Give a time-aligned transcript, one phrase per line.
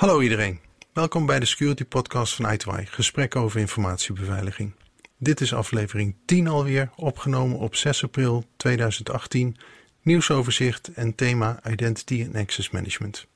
[0.00, 0.60] Hallo iedereen,
[0.92, 4.72] welkom bij de Security Podcast van i gesprek over informatiebeveiliging.
[5.18, 9.56] Dit is aflevering 10 alweer, opgenomen op 6 april 2018,
[10.02, 13.26] nieuwsoverzicht en thema Identity and Access Management.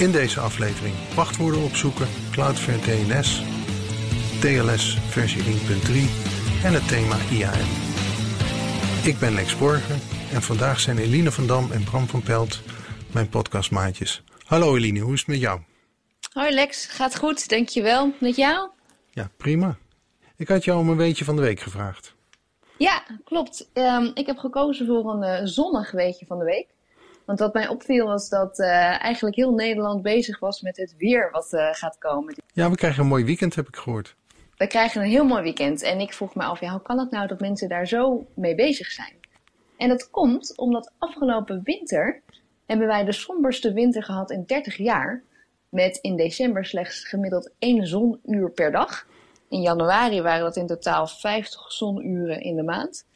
[0.00, 3.42] In deze aflevering wachtwoorden opzoeken, Cloudflare DNS,
[4.40, 5.46] TLS versie 1.3
[6.64, 7.68] en het thema IAM.
[9.04, 9.96] Ik ben Lex Borger
[10.32, 12.60] en vandaag zijn Eline van Dam en Bram van Pelt
[13.12, 14.22] mijn podcastmaatjes.
[14.46, 15.60] Hallo Eline, hoe is het met jou?
[16.32, 18.12] Hoi Lex, gaat goed, dankjewel.
[18.20, 18.70] Met jou?
[19.10, 19.78] Ja, prima.
[20.36, 22.14] Ik had jou om een weetje van de week gevraagd.
[22.78, 23.70] Ja, klopt.
[23.74, 26.66] Um, ik heb gekozen voor een uh, zonnig weetje van de week.
[27.30, 31.30] Want wat mij opviel was dat uh, eigenlijk heel Nederland bezig was met het weer
[31.30, 32.34] wat uh, gaat komen.
[32.52, 34.16] Ja, we krijgen een mooi weekend, heb ik gehoord.
[34.56, 35.82] We krijgen een heel mooi weekend.
[35.82, 38.54] En ik vroeg me af, ja, hoe kan het nou dat mensen daar zo mee
[38.54, 39.12] bezig zijn?
[39.76, 42.22] En dat komt omdat afgelopen winter
[42.66, 45.22] hebben wij de somberste winter gehad in 30 jaar.
[45.68, 49.06] Met in december slechts gemiddeld één zonuur per dag.
[49.48, 53.06] In januari waren dat in totaal 50 zonuren in de maand.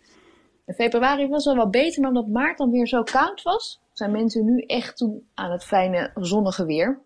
[0.66, 4.11] In februari was wel wat beter, maar omdat maart dan weer zo koud was, zijn
[4.11, 7.00] mensen nu echt toe aan het fijne zonnige weer.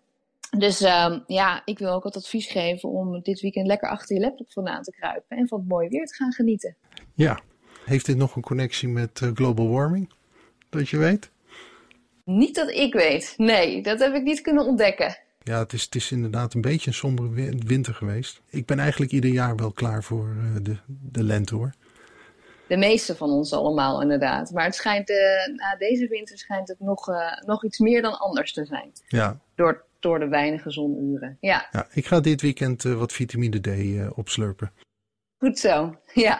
[0.57, 4.21] Dus uh, ja, ik wil ook het advies geven om dit weekend lekker achter je
[4.21, 6.75] laptop vandaan te kruipen en van het mooie weer te gaan genieten.
[7.13, 7.39] Ja,
[7.85, 10.09] heeft dit nog een connectie met uh, global warming?
[10.69, 11.29] Dat je weet?
[12.25, 13.33] Niet dat ik weet.
[13.37, 15.17] Nee, dat heb ik niet kunnen ontdekken.
[15.43, 18.41] Ja, het is, het is inderdaad een beetje een sombere winter geweest.
[18.49, 20.77] Ik ben eigenlijk ieder jaar wel klaar voor uh, de,
[21.11, 21.73] de lente hoor
[22.69, 24.51] de meeste van ons allemaal inderdaad.
[24.51, 25.17] Maar het schijnt, uh,
[25.55, 28.91] na deze winter schijnt het nog, uh, nog iets meer dan anders te zijn.
[29.07, 29.39] Ja.
[29.55, 31.37] Door, door de weinige zonuren.
[31.39, 31.67] Ja.
[31.71, 33.69] ja ik ga dit weekend uh, wat vitamine D
[34.15, 34.71] opslurpen.
[35.37, 36.39] Goed zo, ja.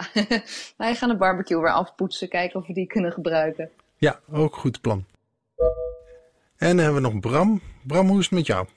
[0.77, 3.69] Wij gaan de barbecue weer afpoetsen, kijken of we die kunnen gebruiken.
[3.97, 5.05] Ja, ook goed plan.
[6.57, 7.61] En dan hebben we nog Bram.
[7.83, 8.67] Bram, hoe is het met jou?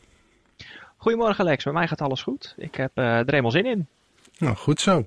[0.97, 2.55] Goedemorgen Lex, bij mij gaat alles goed.
[2.57, 3.87] Ik heb er helemaal zin in.
[4.39, 5.05] Nou, goed zo.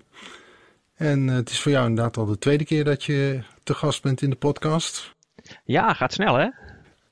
[0.95, 4.03] En uh, het is voor jou inderdaad al de tweede keer dat je te gast
[4.03, 5.15] bent in de podcast.
[5.63, 6.49] Ja, gaat snel hè?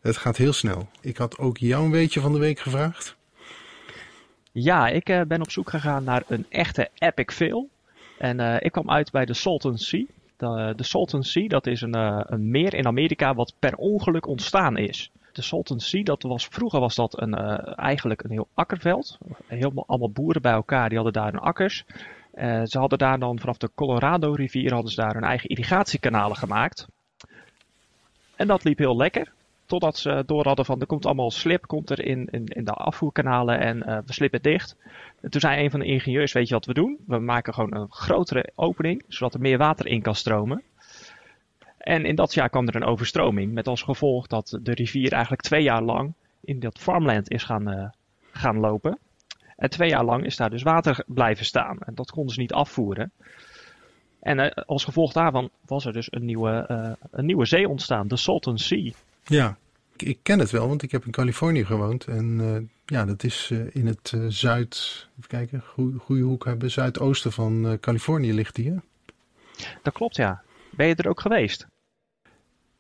[0.02, 0.90] Het gaat heel snel.
[1.02, 3.16] Ik had ook jou een beetje van de week gevraagd.
[4.52, 7.70] Ja, ik uh, ben op zoek gegaan naar een echte epic fail.
[8.18, 10.06] En uh, ik kwam uit bij de Salton Sea.
[10.38, 11.94] De, de Salton Sea, dat is een,
[12.34, 15.12] een, meer in Amerika wat per ongeluk ontstaan is.
[15.32, 17.34] De Salton Sea, dat was, vroeger was dat een,
[17.76, 19.18] eigenlijk een heel akkerveld.
[19.48, 21.86] Heel, allemaal boeren bij elkaar, die hadden daar hun akkers.
[22.34, 26.38] Uh, ze hadden daar dan vanaf de Colorado rivier hadden ze daar hun eigen irrigatiekanalen
[26.38, 26.88] gemaakt.
[28.36, 29.32] En dat liep heel lekker.
[29.66, 33.60] Totdat ze door hadden van er komt allemaal slip komt er in, in, de afvoerkanalen
[33.60, 34.76] en uh, we slippen dicht.
[35.22, 36.98] En toen zei een van de ingenieurs, weet je wat we doen?
[37.08, 40.64] We maken gewoon een grotere opening, zodat er meer water in kan stromen.
[41.78, 43.54] En in dat jaar kwam er een overstroming.
[43.54, 47.70] Met als gevolg dat de rivier eigenlijk twee jaar lang in dat farmland is gaan,
[47.70, 47.90] uh,
[48.32, 48.98] gaan lopen.
[49.64, 51.78] En twee jaar lang is daar dus water blijven staan.
[51.80, 53.12] En dat konden ze niet afvoeren.
[54.20, 58.08] En uh, als gevolg daarvan was er dus een nieuwe, uh, een nieuwe zee ontstaan,
[58.08, 58.92] de Salton Sea.
[59.24, 59.58] Ja,
[59.96, 62.06] ik, ik, ken het wel, want ik heb in Californië gewoond.
[62.06, 65.64] En uh, ja, dat is in het zuid, even kijken,
[65.98, 68.70] goede hoek hebben, zuidoosten van Californië ligt die.
[68.70, 68.78] Hè?
[69.82, 70.42] Dat klopt, ja.
[70.70, 71.68] Ben je er ook geweest?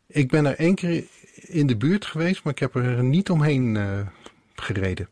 [0.08, 1.06] Ik ben er één keer
[1.36, 3.78] in de buurt geweest, maar ik heb er niet omheen
[4.56, 5.08] gereden.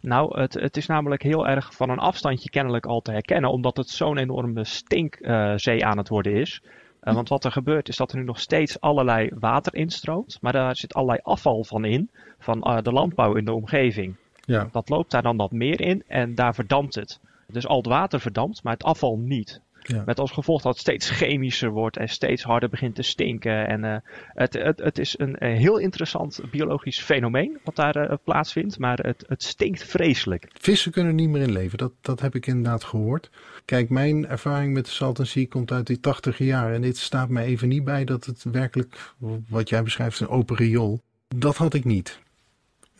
[0.00, 3.76] Nou, het, het is namelijk heel erg van een afstandje kennelijk al te herkennen, omdat
[3.76, 6.62] het zo'n enorme stinkzee uh, aan het worden is.
[7.02, 10.52] Uh, want wat er gebeurt is dat er nu nog steeds allerlei water instroomt, maar
[10.52, 14.16] daar zit allerlei afval van in, van uh, de landbouw in de omgeving.
[14.44, 14.68] Ja.
[14.72, 17.20] Dat loopt daar dan dat meer in en daar verdampt het.
[17.46, 19.60] Dus al het water verdampt, maar het afval niet.
[19.86, 20.02] Ja.
[20.06, 23.66] Met als gevolg dat het steeds chemischer wordt en steeds harder begint te stinken.
[23.66, 23.96] En uh,
[24.34, 28.98] het, het, het is een, een, heel interessant biologisch fenomeen wat daar uh, plaatsvindt, maar
[28.98, 30.48] het, het stinkt vreselijk.
[30.60, 33.30] Vissen kunnen niet meer in leven, dat, dat heb ik inderdaad gehoord.
[33.64, 37.28] Kijk, mijn ervaring met de Salton Sea komt uit die tachtige jaar en dit staat
[37.28, 39.14] mij even niet bij dat het werkelijk,
[39.48, 41.00] wat jij beschrijft, een open riool.
[41.36, 42.20] Dat had ik niet.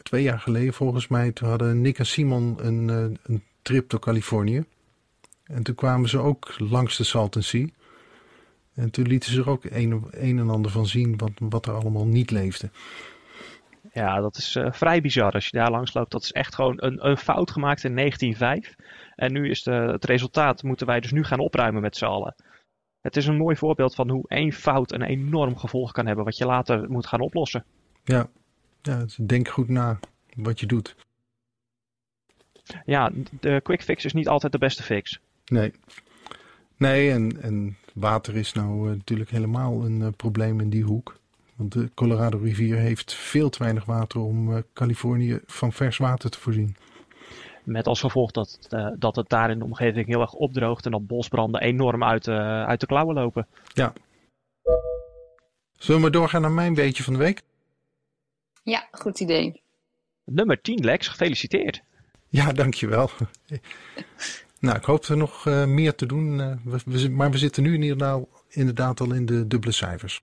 [0.02, 2.88] Twee jaar geleden volgens mij, toen hadden Nick en Simon een,
[3.22, 4.64] een trip door Californië.
[5.46, 7.66] En toen kwamen ze ook langs de Salton Sea.
[8.74, 11.74] En toen lieten ze er ook een, een en ander van zien wat, wat er
[11.74, 12.70] allemaal niet leefde.
[13.92, 16.10] Ja, dat is uh, vrij bizar als je daar langs loopt.
[16.10, 18.74] Dat is echt gewoon een, een fout gemaakt in 1905.
[19.14, 22.34] En nu is de, het resultaat, moeten wij dus nu gaan opruimen met z'n allen.
[23.00, 26.36] Het is een mooi voorbeeld van hoe één fout een enorm gevolg kan hebben, wat
[26.36, 27.64] je later moet gaan oplossen.
[28.04, 28.28] Ja,
[28.82, 29.98] ja dus denk goed na
[30.34, 30.96] wat je doet.
[32.84, 33.10] Ja,
[33.40, 35.20] de quick fix is niet altijd de beste fix.
[35.46, 35.72] Nee.
[36.76, 41.18] Nee, en, en water is nou uh, natuurlijk helemaal een uh, probleem in die hoek.
[41.56, 46.30] Want de Colorado rivier heeft veel te weinig water om uh, Californië van vers water
[46.30, 46.76] te voorzien.
[47.64, 50.90] Met als gevolg dat, uh, dat het daar in de omgeving heel erg opdroogt en
[50.90, 53.46] dat bosbranden enorm uit, uh, uit de klauwen lopen.
[53.72, 53.92] Ja.
[55.78, 57.42] Zullen we doorgaan naar mijn beetje van de week?
[58.62, 59.62] Ja, goed idee.
[60.24, 61.82] Nummer 10, Lex, gefeliciteerd.
[62.28, 63.10] Ja, dankjewel.
[64.66, 68.24] Nou, ik hoop er nog uh, meer te doen, we, maar we zitten nu inderdaad,
[68.48, 70.22] inderdaad al in de dubbele cijfers.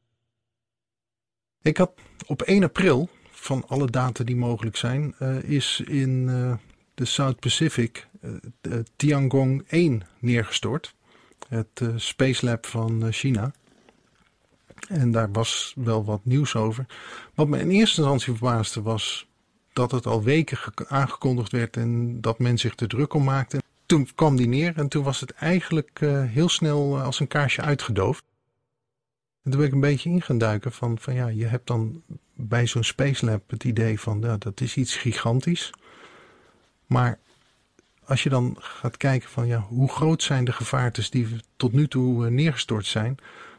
[1.61, 1.91] Ik had
[2.25, 6.25] op 1 april, van alle data die mogelijk zijn, is in
[6.93, 10.95] de South Pacific uh, Tiangong 1 neergestort.
[11.47, 13.51] Het Space Lab van China.
[14.87, 16.85] En daar was wel wat nieuws over.
[17.33, 19.27] Wat me in eerste instantie verbaasde was
[19.73, 20.57] dat het al weken
[20.87, 23.61] aangekondigd werd en dat men zich er druk om maakte.
[23.93, 28.23] Toen kwam die neer en toen was het eigenlijk heel snel als een kaarsje uitgedoofd.
[29.43, 32.01] En toen ben ik een beetje in gaan duiken van, van ja, je hebt dan
[32.33, 35.71] bij zo'n Space Lab het idee van ja, dat is iets gigantisch.
[36.85, 37.19] Maar
[38.05, 41.87] als je dan gaat kijken van ja, hoe groot zijn de gevaartes die tot nu
[41.87, 43.17] toe neergestort zijn,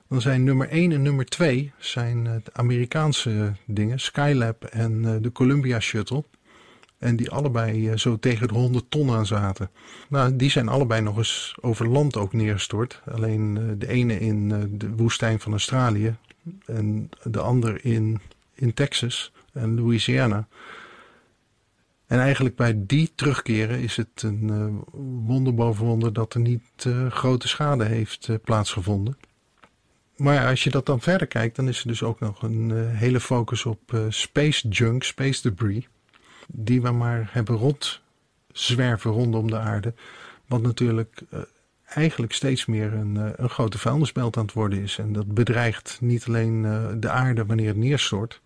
[0.09, 6.25] dan zijn nummer 1 en nummer 2 zijn Amerikaanse dingen, Skylab en de Columbia Shuttle.
[7.05, 9.71] En die allebei zo tegen de 100 ton aan zaten.
[10.09, 13.03] Nou, die zijn allebei nog eens over land ook neergestort.
[13.13, 14.49] Alleen de ene in
[14.79, 16.17] de woestijn van Australië
[16.67, 18.21] en de ander in,
[18.55, 20.47] in Texas en Louisiana.
[22.07, 24.83] En eigenlijk bij die terugkeren is het een
[25.27, 29.17] wonder boven wonder dat er niet grote schade heeft plaatsgevonden.
[30.17, 33.21] Maar als je dat dan verder kijkt, dan is er dus ook nog een hele
[33.21, 35.89] focus op space junk, space debris.
[36.49, 39.95] Die we maar hebben rondzwerven rondom de aarde.
[40.47, 41.21] Wat natuurlijk
[41.85, 44.99] eigenlijk steeds meer een, een grote vuilnisbelt aan het worden is.
[44.99, 46.63] En dat bedreigt niet alleen
[47.01, 48.41] de aarde wanneer het neerstort.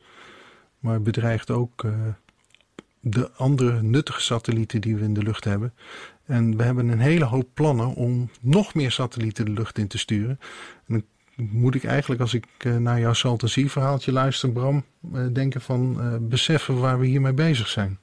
[0.78, 1.84] Maar bedreigt ook
[3.00, 5.74] de andere nuttige satellieten die we in de lucht hebben.
[6.24, 9.98] En we hebben een hele hoop plannen om nog meer satellieten de lucht in te
[9.98, 10.40] sturen.
[10.86, 11.04] En
[11.38, 15.96] moet ik eigenlijk, als ik uh, naar jouw Salton verhaaltje luister, Bram, uh, denken van
[15.98, 17.98] uh, beseffen waar we hiermee bezig zijn.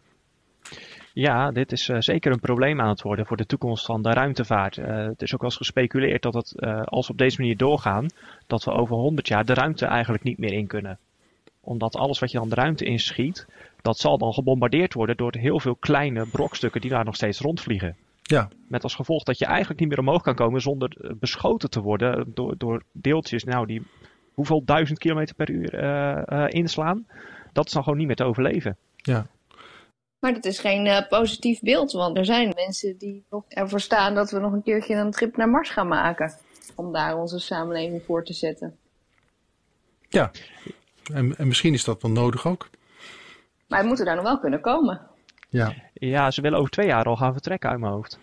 [1.14, 4.76] Ja, dit is zeker een probleem aan het worden voor de toekomst van de ruimtevaart.
[4.76, 8.08] het is ook wel eens gespeculeerd dat het, als we op deze manier doorgaan,
[8.48, 10.98] dat we over 100 jaar de ruimte eigenlijk niet meer in kunnen.
[11.62, 13.48] Omdat alles wat je dan de ruimte inschiet,
[13.82, 17.96] dat zal dan gebombardeerd worden door heel veel kleine brokstukken die daar nog steeds rondvliegen.
[18.28, 18.50] Ja.
[18.68, 21.82] Met als gevolg dat je eigenlijk niet meer omhoog kan komen zonder eh, beschoten te
[21.82, 23.88] worden door, door deeltjes nou, die
[24.34, 27.08] hoeveel duizend kilometer per uur uh, uh, inslaan.
[27.54, 28.78] Dat is dan gewoon niet meer te overleven.
[28.96, 29.28] Ja.
[30.20, 34.16] Maar dat is geen uh, positief beeld, want er zijn mensen die nog ervoor staan
[34.16, 36.34] dat we nog een keertje een trip naar Mars gaan maken.
[36.76, 38.78] Om daar onze samenleving voor te zetten.
[40.10, 40.32] Ja,
[41.14, 42.70] en, en misschien is dat wel nodig ook.
[43.68, 45.02] Maar we moeten daar nog wel kunnen komen.
[45.56, 45.74] Ja.
[45.94, 48.20] Ja, ze willen over twee jaar al gaan vertrekken uit mijn hoofd.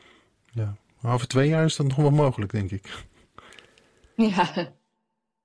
[0.53, 2.91] Ja, maar over twee jaar is dat nog wel mogelijk, denk ik.
[4.17, 4.73] Ja.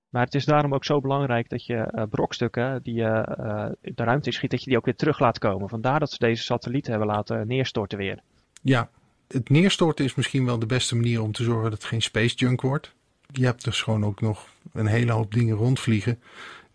[0.09, 4.03] Maar het is daarom ook zo belangrijk dat je uh, brokstukken die je uh, de
[4.03, 5.69] ruimte schiet, dat je die ook weer terug laat komen.
[5.69, 8.19] Vandaar dat ze deze satellieten hebben laten neerstorten weer.
[8.61, 8.89] Ja,
[9.27, 12.35] het neerstorten is misschien wel de beste manier om te zorgen dat het geen space
[12.35, 12.93] junk wordt.
[13.31, 16.19] Je hebt dus gewoon ook nog een hele hoop dingen rondvliegen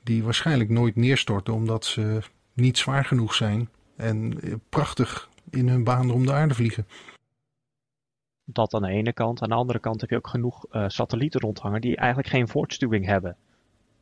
[0.02, 2.18] die waarschijnlijk nooit neerstorten omdat ze
[2.52, 6.86] niet zwaar genoeg zijn en prachtig in hun baan om de aarde vliegen.
[8.44, 9.42] Dat aan de ene kant.
[9.42, 13.06] Aan de andere kant heb je ook genoeg uh, satellieten rondhangen die eigenlijk geen voortstuwing
[13.06, 13.36] hebben.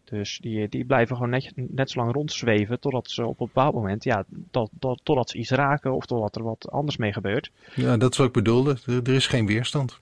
[0.04, 3.74] Dus die, die blijven gewoon net, net zo lang rondzweven totdat ze op een bepaald
[3.74, 7.50] moment, ja, tot, tot, totdat ze iets raken of totdat er wat anders mee gebeurt.
[7.74, 8.76] Ja, dat is wat ik bedoelde.
[8.86, 9.98] Er, er is geen weerstand.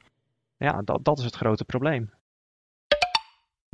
[0.56, 2.10] Ja, dat, dat is het grote probleem.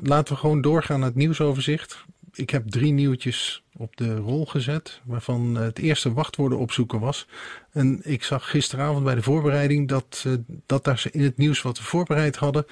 [0.03, 2.05] Laten we gewoon doorgaan naar het nieuwsoverzicht
[2.35, 7.27] ik heb drie nieuwtjes op de rol gezet, waarvan het eerste wachtwoorden opzoeken was.
[7.73, 10.35] En ik zag gisteravond bij de voorbereiding dat, uh,
[10.67, 12.67] dat daar in het nieuws wat we voorbereid hadden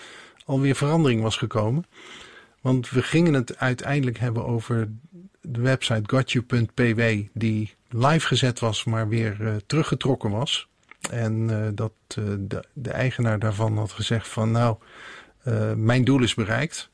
[0.44, 1.84] alweer verandering was gekomen.
[2.60, 4.88] Want we gingen het uiteindelijk hebben over
[5.40, 10.68] de website gotyou.pw die live gezet was, maar weer uh, teruggetrokken was.
[11.10, 14.76] En dat de, de, eigenaar daarvan had gezegd van nou,
[15.76, 16.90] mijn doel is bereikt.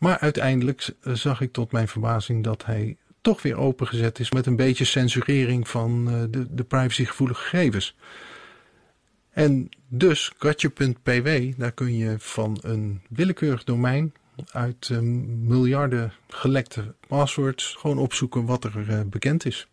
[0.00, 4.56] Maar uiteindelijk zag ik tot mijn verbazing dat hij toch weer opengezet is met een
[4.56, 7.96] beetje censurering van uh, de, de privacygevoelige gegevens.
[9.30, 14.14] En dus Gotcha.pw, daar kun je van een willekeurig domein
[14.52, 14.98] uit uh,
[15.48, 19.66] miljarden gelekte passwords gewoon opzoeken wat er bekend is.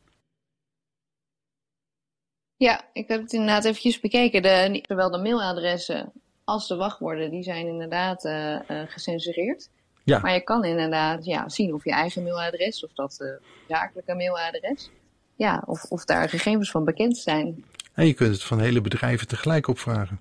[2.56, 4.42] Ja, ik heb het inderdaad eventjes bekeken.
[4.42, 6.12] De, zowel de mailadressen
[6.44, 9.70] als de wachtwoorden, die zijn inderdaad uh, gecensureerd.
[10.08, 10.20] Ja.
[10.20, 13.30] Maar je kan inderdaad ja, zien of je eigen mailadres, of dat uh,
[13.68, 14.92] zakelijke mailadres,
[15.36, 17.66] ja, of, of daar gegevens van bekend zijn.
[17.94, 20.20] En je kunt het van hele bedrijven tegelijk opvragen.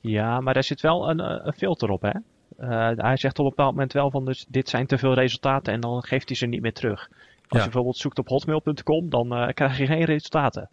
[0.00, 2.12] Ja, maar daar zit wel een, een filter op, hè?
[2.60, 5.72] Uh, hij zegt op een bepaald moment wel van, dus dit zijn te veel resultaten
[5.72, 7.08] en dan geeft hij ze niet meer terug.
[7.48, 10.70] Als je bijvoorbeeld zoekt op hotmail.com, dan uh, krijg je geen resultaten.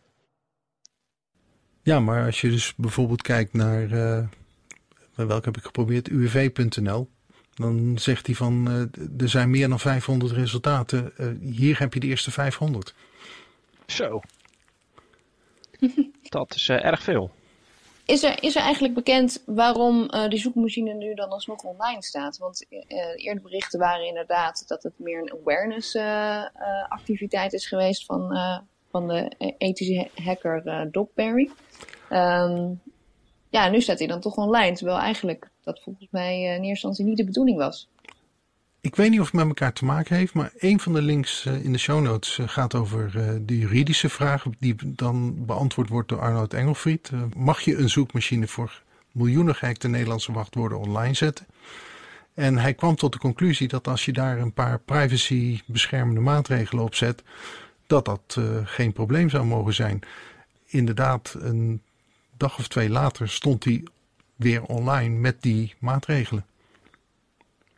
[1.82, 3.88] Ja, maar als je dus bijvoorbeeld kijkt naar,
[5.16, 7.10] welke heb ik geprobeerd, uv.nl.
[7.54, 11.14] Dan zegt hij van, uh, er zijn meer dan 500 resultaten.
[11.42, 12.94] hier heb je de eerste 500.
[13.86, 14.22] Zo.
[16.30, 17.32] Dat is erg veel.
[18.06, 22.38] Is er, is er eigenlijk bekend waarom uh, die zoekmachine nu dan alsnog online staat?
[22.38, 22.80] Want uh,
[23.16, 26.44] eerder berichten waren inderdaad dat het meer een awareness uh,
[26.90, 28.38] activiteit is geweest van,
[28.90, 31.50] van de ethische hacker Dogberry.
[32.12, 32.82] Um,
[33.56, 37.06] ja, nu staat hij dan toch online, terwijl eigenlijk dat volgens mij in eerste instantie
[37.06, 37.90] niet de bedoeling was.
[38.82, 41.46] Ik weet niet of het met elkaar te maken heeft, maar een van de links
[41.46, 43.12] in de show notes gaat over
[43.46, 47.12] de juridische vraag die dan beantwoord wordt door Arnoud Engelfried.
[47.36, 48.82] Mag je een zoekmachine voor
[49.12, 51.46] miljoenen gehackte Nederlandse wachtwoorden online zetten?
[52.34, 56.84] En hij kwam tot de conclusie dat als je daar een paar privacy beschermende maatregelen
[56.84, 57.24] op zet,
[57.88, 60.00] dat dat geen probleem zou mogen zijn.
[60.66, 61.82] Inderdaad, een
[62.38, 63.84] dag of twee later stond hij
[64.36, 66.46] weer online met die maatregelen.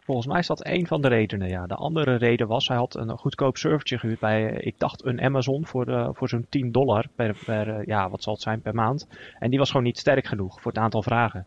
[0.07, 1.67] Volgens mij is dat één van de redenen, ja.
[1.67, 5.65] De andere reden was, hij had een goedkoop servertje gehuurd bij, ik dacht, een Amazon
[5.65, 8.75] voor, uh, voor zo'n 10 dollar per, per uh, ja, wat zal het zijn, per
[8.75, 9.07] maand.
[9.39, 11.45] En die was gewoon niet sterk genoeg voor het aantal vragen.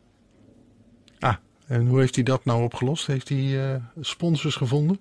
[1.18, 1.34] Ah,
[1.66, 3.06] en hoe heeft hij dat nou opgelost?
[3.06, 5.00] Heeft hij uh, sponsors gevonden?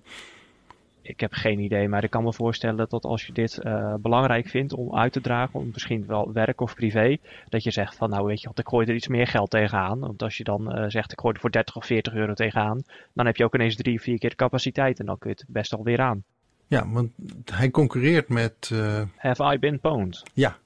[1.10, 4.48] Ik heb geen idee, maar ik kan me voorstellen dat als je dit uh, belangrijk
[4.48, 8.10] vindt om uit te dragen, om misschien wel werk of privé, dat je zegt van
[8.10, 10.00] nou weet je wat, ik gooi er iets meer geld tegenaan.
[10.00, 12.84] Want als je dan uh, zegt ik gooi er voor 30 of 40 euro tegenaan,
[13.14, 15.46] dan heb je ook ineens drie, vier keer de capaciteit en dan kun je het
[15.48, 16.24] best alweer aan.
[16.68, 17.12] Ja, want
[17.46, 18.70] hij concurreert met...
[18.74, 19.02] Uh...
[19.16, 20.24] Have I been pwned?
[20.34, 20.58] Ja,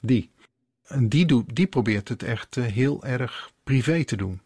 [0.00, 0.30] die.
[0.86, 4.40] En die, doet, die probeert het echt heel erg privé te doen.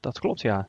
[0.00, 0.68] Dat klopt, ja.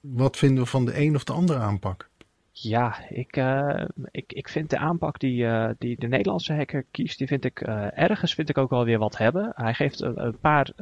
[0.00, 2.08] Wat vinden we van de een of de andere aanpak?
[2.52, 7.18] Ja, ik, uh, ik, ik vind de aanpak die, uh, die de Nederlandse hacker kiest,
[7.18, 9.52] die vind ik uh, ergens vind ik ook wel weer wat hebben.
[9.54, 10.72] Hij geeft een, een paar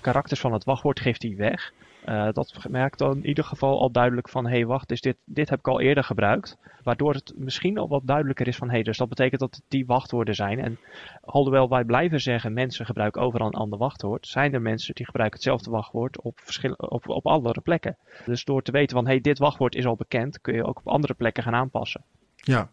[0.00, 1.72] karakters van het wachtwoord geeft hij weg.
[2.08, 5.16] Uh, dat merkt dan in ieder geval al duidelijk van, hé hey, wacht, is dit,
[5.24, 6.58] dit heb ik al eerder gebruikt.
[6.82, 9.64] Waardoor het misschien al wat duidelijker is van, hé, hey, dus dat betekent dat het
[9.68, 10.58] die wachtwoorden zijn.
[10.58, 10.78] En
[11.20, 15.36] alhoewel wij blijven zeggen, mensen gebruiken overal een ander wachtwoord, zijn er mensen die gebruiken
[15.38, 16.38] hetzelfde wachtwoord op,
[16.76, 17.96] op, op andere plekken.
[18.24, 20.78] Dus door te weten van, hé, hey, dit wachtwoord is al bekend, kun je ook
[20.78, 22.04] op andere plekken gaan aanpassen.
[22.34, 22.70] Ja,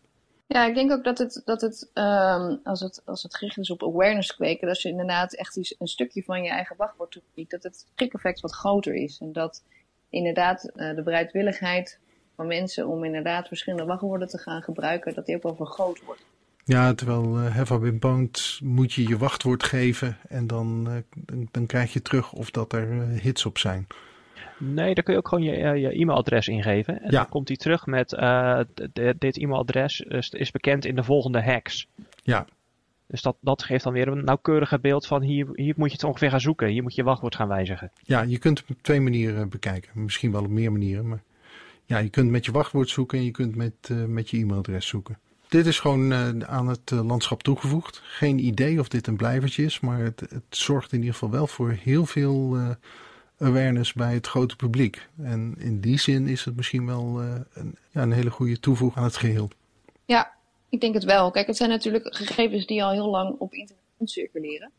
[0.47, 3.69] ja, ik denk ook dat het, dat het, um, als het, als het gericht is
[3.69, 7.63] op awareness kweken, dat je inderdaad echt een stukje van je eigen wachtwoord toepiekt, dat
[7.63, 9.19] het schrik-effect wat groter is.
[9.19, 9.63] En dat
[10.09, 11.99] inderdaad uh, de bereidwilligheid
[12.35, 16.25] van mensen om inderdaad verschillende wachtwoorden te gaan gebruiken, dat die ook wel vergroot wordt.
[16.63, 18.31] Ja, terwijl uh, Have I Been
[18.63, 20.83] moet je je wachtwoord geven en dan,
[21.15, 23.87] dan, dan, krijg je terug of dat er hits op zijn.
[24.57, 27.01] Nee, daar kun je ook gewoon je, eh, je e-mailadres ingeven.
[27.01, 27.17] En ja.
[27.17, 28.59] dan komt hij terug met uh,
[29.17, 31.87] dit e-mailadres is bekend in de volgende hacks.
[32.23, 32.45] Ja.
[33.07, 36.03] Dus dat, dat geeft dan weer een nauwkeuriger beeld van hier, hier moet je het
[36.03, 36.67] ongeveer gaan zoeken.
[36.67, 37.91] Hier moet je je wachtwoord gaan wijzigen.
[38.03, 39.91] Ja, je kunt het op twee manieren bekijken.
[39.93, 41.07] Misschien wel op meer manieren.
[41.07, 41.23] Maar
[41.85, 44.87] ja, je kunt met je wachtwoord zoeken en je kunt met, uh, met je e-mailadres
[44.87, 45.19] zoeken.
[45.47, 48.01] Dit is gewoon uh, aan het uh, landschap toegevoegd.
[48.03, 51.47] Geen idee of dit een blijvertje is, maar het, het zorgt in ieder geval wel
[51.47, 52.57] voor heel veel
[53.37, 55.07] awareness bij het grote publiek.
[55.23, 58.99] En in die zin is het misschien wel uh, een, ja, een hele goede toevoeging
[58.99, 59.49] aan het geheel.
[60.05, 60.33] Ja,
[60.69, 61.31] ik denk het wel.
[61.31, 64.71] Kijk, het zijn natuurlijk gegevens die al heel lang op internet circuleren.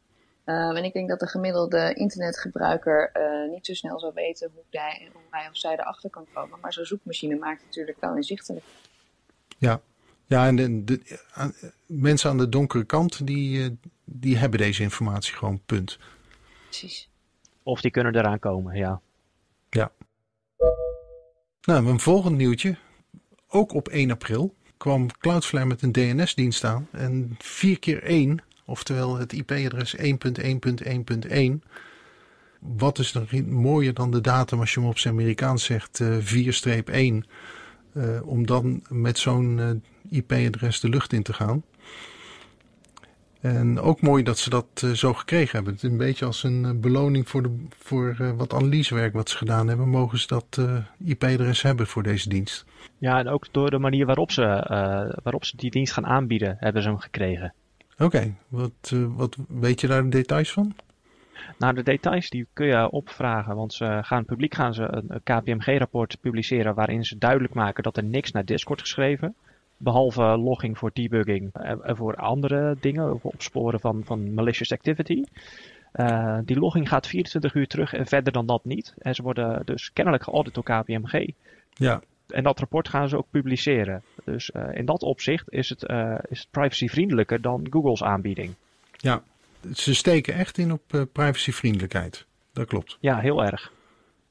[0.45, 4.62] Uh, en ik denk dat de gemiddelde internetgebruiker uh, niet zo snel zou weten hoe
[4.71, 6.59] hij, hoe hij of zij erachter kan komen.
[6.61, 8.65] Maar zo'n zoekmachine maakt het natuurlijk wel inzichtelijk.
[9.59, 9.81] Ja,
[10.27, 11.19] ja en de, de,
[11.87, 15.99] mensen aan de donkere kant, die, die hebben deze informatie gewoon, punt.
[16.65, 17.08] Precies.
[17.69, 19.01] Of die kunnen eraan komen, ja.
[19.71, 19.93] Ja.
[21.63, 22.77] Nou, een volgend nieuwtje.
[23.49, 26.89] Ook op 1 april kwam Cloudflare met een DNS-dienst aan.
[26.93, 31.69] En 4 keer 1, oftewel het IP-adres 1.1.1.1.
[32.59, 36.17] Wat is nog mooier dan de datum als je hem op zijn Amerikaans zegt, uh,
[37.23, 37.25] 4-1.
[37.93, 41.63] Uh, om dan met zo'n IP-adres de lucht in te gaan.
[43.40, 45.73] En ook mooi dat ze dat zo gekregen hebben.
[45.73, 49.68] Het is een beetje als een beloning voor, de, voor wat analysewerk wat ze gedaan
[49.68, 49.88] hebben.
[49.88, 50.61] Mogen ze dat
[51.04, 52.64] IP-adres hebben voor deze dienst.
[52.99, 54.64] Ja, en ook door de manier waarop ze,
[55.23, 57.54] waarop ze die dienst gaan aanbieden, hebben ze hem gekregen.
[57.99, 60.75] Oké, wat, wat weet je daar de details van?
[61.59, 66.21] Nou, de details die kun je opvragen, want ze gaan publiek gaan ze een KPMG-rapport
[66.21, 69.35] publiceren waarin ze duidelijk maken dat er niks naar Discord geschreven.
[69.79, 75.23] Behalve logging voor debugging en voor andere dingen, opsporen van, van malicious activity.
[75.95, 78.95] Uh, die logging gaat 24 uur terug en verder dan dat niet.
[78.99, 81.31] En ze worden dus kennelijk geaudit door KPMG.
[81.75, 82.03] Ja.
[82.29, 84.03] En dat rapport gaan ze ook publiceren.
[84.25, 88.55] Dus uh, in dat opzicht is het, uh, is het privacyvriendelijker dan Google's aanbieding.
[88.97, 89.23] Ja,
[89.75, 92.27] ze steken echt in op privacyvriendelijkheid.
[92.53, 92.97] Dat klopt.
[93.01, 93.73] Ja, heel erg.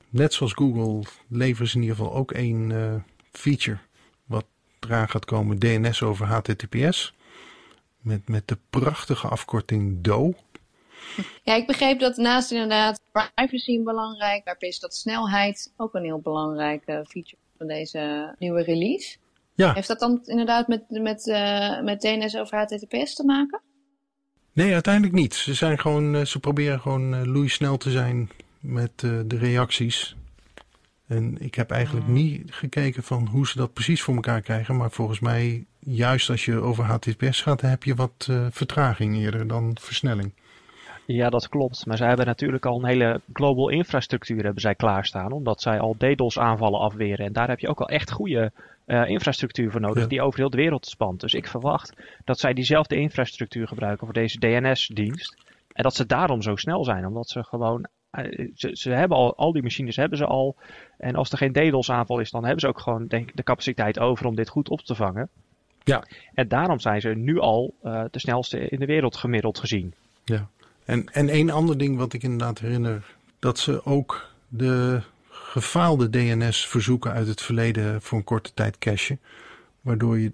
[0.10, 2.94] Net zoals Google leveren ze in ieder geval ook uh,
[3.32, 3.77] feature
[4.79, 7.13] eraan gaat komen, DNS over HTTPS.
[8.01, 10.34] Met, met de prachtige afkorting DO.
[11.43, 16.19] Ja, ik begreep dat naast inderdaad privacy een belangrijk, is dat snelheid ook een heel
[16.19, 19.17] belangrijke feature van deze nieuwe release.
[19.55, 19.74] Ja.
[19.74, 23.62] Heeft dat dan inderdaad met, met, uh, met DNS over HTTPS te maken?
[24.53, 25.34] Nee, uiteindelijk niet.
[25.34, 28.29] Ze, zijn gewoon, ze proberen gewoon uh, loeisnel te zijn
[28.60, 30.15] met uh, de reacties.
[31.07, 34.75] En ik heb eigenlijk niet gekeken van hoe ze dat precies voor elkaar krijgen.
[34.75, 39.47] Maar volgens mij, juist als je over HTTPS gaat, heb je wat uh, vertraging eerder
[39.47, 40.33] dan versnelling.
[41.05, 41.85] Ja, dat klopt.
[41.85, 45.31] Maar zij hebben natuurlijk al een hele global infrastructuur hebben zij klaarstaan.
[45.31, 47.25] Omdat zij al DDoS aanvallen afweren.
[47.25, 48.51] En daar heb je ook al echt goede
[48.85, 50.09] uh, infrastructuur voor nodig ja.
[50.09, 51.19] die over heel de wereld spant.
[51.19, 55.37] Dus ik verwacht dat zij diezelfde infrastructuur gebruiken voor deze DNS-dienst.
[55.71, 57.05] En dat ze daarom zo snel zijn.
[57.05, 57.87] Omdat ze gewoon.
[58.55, 60.55] Ze, ze, hebben al, al die machines hebben ze al.
[60.97, 64.00] En als er geen DDoS aanval is, dan hebben ze ook gewoon denk, de capaciteit
[64.00, 65.29] over om dit goed op te vangen.
[65.83, 66.07] Ja.
[66.33, 69.93] En daarom zijn ze nu al uh, de snelste in de wereld gemiddeld gezien.
[70.24, 70.47] Ja.
[70.86, 77.11] En, en een ander ding wat ik inderdaad herinner, dat ze ook de gefaalde DNS-verzoeken
[77.11, 79.20] uit het verleden voor een korte tijd cachen.
[79.81, 80.31] Waardoor je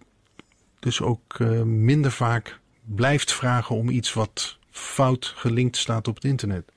[0.80, 6.24] dus ook uh, minder vaak blijft vragen om iets wat fout gelinkt staat op het
[6.24, 6.72] internet.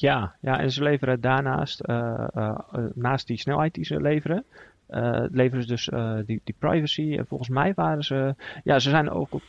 [0.00, 2.58] Ja, ja en ze leveren daarnaast, uh, uh,
[2.94, 4.44] naast die snelheid die ze leveren,
[4.90, 7.16] uh, leveren ze dus uh, die, die privacy.
[7.16, 8.34] En volgens mij waren ze.
[8.64, 9.46] Ja, ze zijn ook op 72%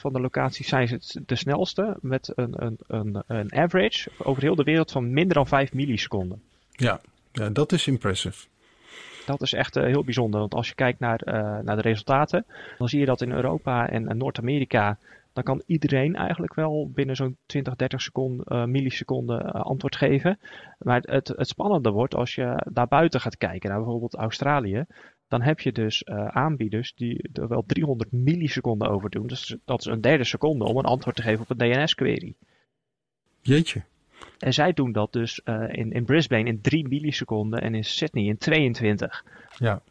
[0.00, 1.96] van de locaties zijn ze de snelste.
[2.00, 6.42] Met een, een, een, een average over heel de wereld van minder dan 5 milliseconden.
[6.70, 7.00] Ja,
[7.32, 8.46] ja dat is impressive.
[9.26, 10.40] Dat is echt uh, heel bijzonder.
[10.40, 11.20] Want als je kijkt naar,
[11.64, 12.44] naar de resultaten,
[12.78, 14.98] dan zie je dat in Europa en, en Noord-Amerika.
[15.44, 20.38] Dan kan iedereen eigenlijk wel binnen zo'n 20, 30 seconden, milliseconden uh, antwoord geven.
[20.78, 24.84] Maar het, het spannende wordt als je daar buiten gaat kijken, naar bijvoorbeeld Australië.
[25.28, 29.26] Dan heb je dus uh, aanbieders die er wel 300 milliseconden over doen.
[29.26, 32.34] Dus dat is een derde seconde om een antwoord te geven op een DNS-query.
[33.40, 33.82] Jeetje.
[34.38, 38.38] En zij doen dat dus in, in Brisbane in 3 milliseconden en in Sydney in
[38.38, 39.24] 22.
[39.58, 39.82] Ja.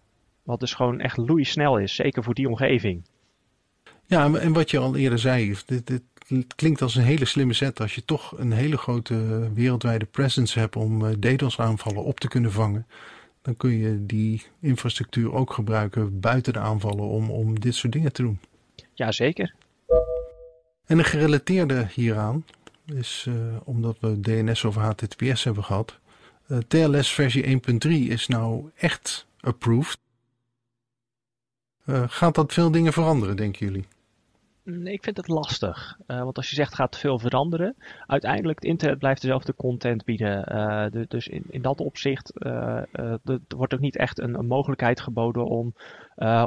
[0.44, 3.04] Wat dus gewoon echt loeisnel is, zeker voor die omgeving.
[4.10, 5.88] Ja, en wat je al eerder zei, dit,
[6.28, 10.60] dit klinkt als een hele slimme zet als je toch een hele grote wereldwijde presence
[10.60, 12.88] hebt om DDoS aanvallen op te kunnen vangen.
[13.42, 18.14] Dan kun je die infrastructuur ook gebruiken buiten de aanvallen om, om dit soort dingen
[18.14, 18.40] te doen.
[18.94, 19.54] Ja, zeker.
[20.86, 22.46] En een gerelateerde hieraan
[22.86, 26.00] is, uh, omdat we DNS over HTTPS hebben gehad,
[26.48, 30.00] uh, TLS versie 1.3 is nou echt approved.
[31.86, 33.86] Uh, gaat dat veel dingen veranderen, denken jullie?
[34.72, 35.98] Nee, ik vind het lastig.
[36.08, 40.42] Uh, want als je zegt gaat veel veranderen, uiteindelijk het internet blijft dezelfde content bieden.
[40.92, 45.46] De, dus in, in dat opzicht er wordt ook niet echt een, een mogelijkheid geboden
[45.46, 45.74] om,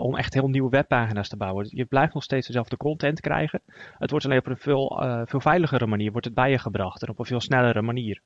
[0.00, 1.66] om echt heel nieuwe webpagina's te bouwen.
[1.70, 3.60] Je blijft nog steeds dezelfde content krijgen.
[3.98, 7.08] Het wordt alleen op een veel, veel veiligere manier wordt het bij je gebracht en
[7.08, 8.20] op een veel snellere manier.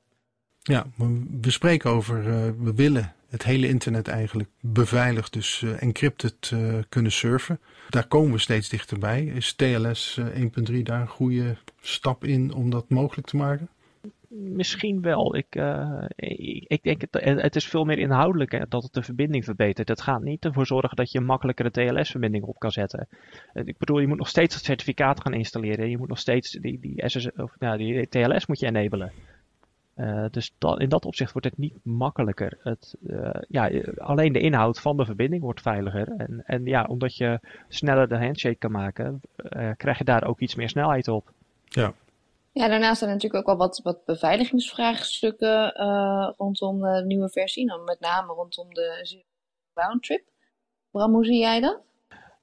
[0.67, 0.87] Ja,
[1.41, 2.25] we spreken over,
[2.63, 7.61] we willen het hele internet eigenlijk beveiligd, dus uh, encrypted uh, kunnen surfen.
[7.89, 9.25] Daar komen we steeds dichterbij.
[9.25, 13.69] Is TLS uh, 1.3 daar een goede stap in om dat mogelijk te maken?
[14.29, 15.37] Misschien wel.
[15.37, 15.47] Ik,
[16.67, 19.89] ik, denk het, het is veel meer inhoudelijk dat het de verbinding verbetert.
[19.89, 23.09] Het gaat niet ervoor zorgen dat je een makkelijkere TLS-verbinding op kan zetten.
[23.53, 25.91] Ik bedoel, je moet nog steeds het certificaat gaan installeren.
[25.91, 29.13] Je moet nog steeds die, die, SS, of, nou, die TLS moet je enabelen.
[29.97, 32.59] Uh, dus dat, in dat opzicht wordt het niet makkelijker.
[32.63, 36.09] Het, uh, ja, alleen de inhoud van de verbinding wordt veiliger.
[36.17, 40.41] En, en ja, omdat je sneller de handshake kan maken, uh, krijg je daar ook
[40.41, 41.33] iets meer snelheid op.
[41.65, 41.93] Ja.
[42.53, 45.73] Ja, daarnaast zijn er natuurlijk ook wel wat, wat beveiligingsvraagstukken
[46.37, 47.67] rondom de nieuwe versie.
[47.67, 49.25] Dan met name rondom de
[49.75, 50.25] roundtrip.
[50.91, 51.81] Bram, hoe zie jij dat?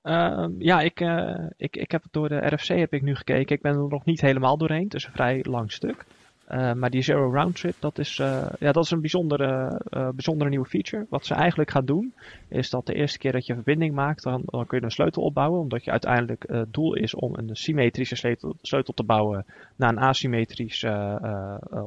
[0.03, 3.55] Ehm, ja, ik, uh, ik, ik heb door de RFC heb ik nu gekeken.
[3.55, 4.83] Ik ben er nog niet helemaal doorheen.
[4.83, 6.05] Het is een vrij lang stuk.
[6.49, 10.49] Uh, maar die zero round trip, dat is, uh, ja, dat is een bijzondere, bijzondere
[10.49, 11.05] nieuwe feature.
[11.09, 12.13] Wat ze eigenlijk gaan doen,
[12.47, 15.23] is dat de eerste keer dat je verbinding maakt, dan, dan kun je een sleutel
[15.23, 15.59] opbouwen.
[15.59, 19.97] Omdat je uiteindelijk het doel is om een symmetrische sleutel, sleutel te bouwen naar een
[19.97, 21.19] asymmetrische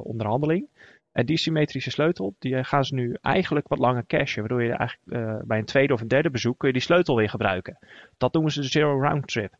[0.03, 0.67] onderhandeling.
[1.11, 4.39] En die symmetrische sleutel, die gaan ze nu eigenlijk wat langer cachen.
[4.39, 7.29] Waardoor je eigenlijk bij een tweede of een derde bezoek kun je die sleutel weer
[7.29, 7.77] gebruiken.
[8.17, 9.53] Dat noemen ze de zero round trip.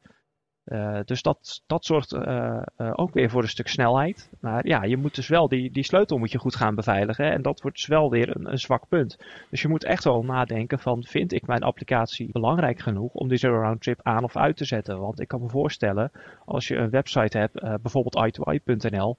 [0.68, 4.30] Uh, dus dat, dat zorgt uh, uh, ook weer voor een stuk snelheid.
[4.40, 7.32] Maar ja, je moet dus wel die, die sleutel moet je goed gaan beveiligen.
[7.32, 9.18] En dat wordt dus wel weer een, een zwak punt.
[9.50, 13.38] Dus je moet echt wel nadenken van, vind ik mijn applicatie belangrijk genoeg om die
[13.38, 15.00] zero round trip aan of uit te zetten?
[15.00, 16.12] Want ik kan me voorstellen,
[16.46, 19.18] als je een website hebt, bijvoorbeeld i2i.nl,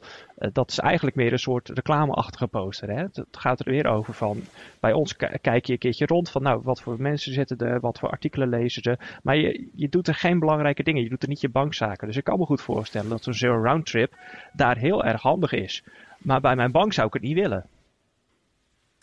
[0.52, 2.90] dat is eigenlijk meer een soort reclameachtige poster.
[2.90, 3.02] Hè?
[3.02, 4.40] Het gaat er weer over van,
[4.80, 7.98] bij ons kijk je een keertje rond van, nou, wat voor mensen zitten er, wat
[7.98, 8.98] voor artikelen lezen ze.
[9.22, 11.02] Maar je, je doet er geen belangrijke dingen.
[11.02, 12.06] Je doet er niet je bankzaken.
[12.06, 14.16] Dus ik kan me goed voorstellen dat zo'n zero round trip
[14.52, 15.82] daar heel erg handig is.
[16.18, 17.66] Maar bij mijn bank zou ik het niet willen.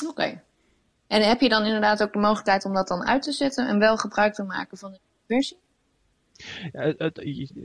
[0.07, 0.41] Oké.
[1.07, 3.79] En heb je dan inderdaad ook de mogelijkheid om dat dan uit te zetten en
[3.79, 5.57] wel gebruik te maken van de versie?
[6.71, 7.19] het,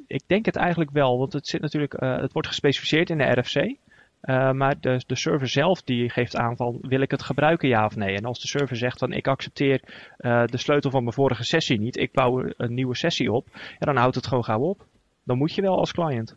[0.07, 3.25] ik denk het eigenlijk wel, want het, zit natuurlijk, uh, het wordt gespecificeerd in de
[3.25, 3.77] RFC.
[4.25, 7.85] Uh, maar de, de server zelf die geeft aan van wil ik het gebruiken ja
[7.85, 8.17] of nee.
[8.17, 9.81] En als de server zegt van ik accepteer
[10.19, 13.87] uh, de sleutel van mijn vorige sessie niet, ik bouw een nieuwe sessie op, ja,
[13.87, 14.87] dan houdt het gewoon gauw op.
[15.25, 16.37] Dan moet je wel als client.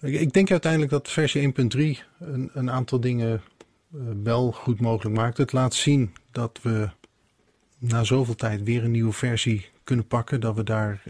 [0.00, 1.78] Ik, ik denk uiteindelijk dat versie 1.3
[2.18, 3.42] een, een aantal dingen
[3.94, 5.38] uh, wel goed mogelijk maakt.
[5.38, 6.88] Het laat zien dat we
[7.78, 10.40] na zoveel tijd weer een nieuwe versie kunnen pakken.
[10.40, 11.02] Dat we daar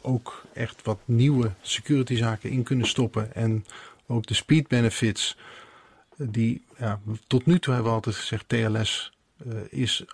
[0.00, 3.34] ook echt wat nieuwe security zaken in kunnen stoppen.
[3.34, 3.64] En
[4.08, 5.36] ook de speed benefits,
[6.16, 9.12] die ja, tot nu toe hebben we altijd gezegd, TLS
[9.46, 10.04] uh, is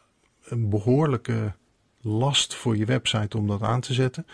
[0.44, 1.52] een behoorlijke
[2.00, 4.26] last voor je website om dat aan te zetten.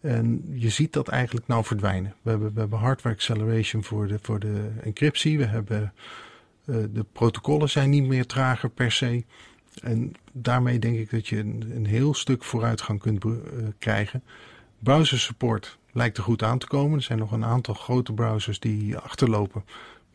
[0.00, 2.14] En je ziet dat eigenlijk nou verdwijnen.
[2.22, 5.38] We hebben, we hebben hardware acceleration voor de, voor de encryptie.
[5.38, 5.92] We hebben
[6.64, 9.24] uh, de protocollen zijn niet meer trager per se.
[9.82, 13.32] En daarmee denk ik dat je een, een heel stuk vooruitgang kunt uh,
[13.78, 14.22] krijgen.
[14.78, 16.96] Browser support lijkt er goed aan te komen.
[16.96, 19.64] Er zijn nog een aantal grote browsers die achterlopen.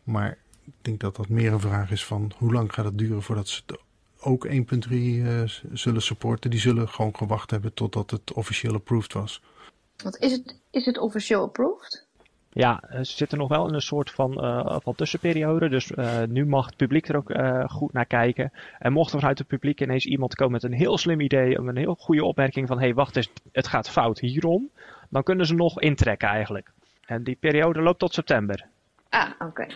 [0.02, 3.22] Maar ik denk dat dat meer een vraag is van hoe lang gaat het duren
[3.22, 3.62] voordat ze
[4.20, 4.52] ook 1.3
[4.90, 6.50] uh, zullen supporten.
[6.50, 9.42] Die zullen gewoon gewacht hebben totdat het officieel approved was.
[9.96, 12.06] Want is het, is het officieel approved?
[12.54, 14.32] Ja, ze zitten nog wel in een soort van,
[14.82, 15.68] van tussenperiode.
[15.68, 17.32] Dus uh, nu mag het publiek er ook
[17.70, 18.52] goed naar kijken.
[18.78, 21.76] En mocht er vanuit het publiek ineens iemand komen met een heel slim idee, een
[21.76, 24.70] heel goede opmerking van hé, hey, wacht eens, het gaat fout hierom
[25.12, 26.70] dan kunnen ze nog intrekken eigenlijk.
[27.06, 28.66] En die periode loopt tot september.
[29.08, 29.66] Ah, oké.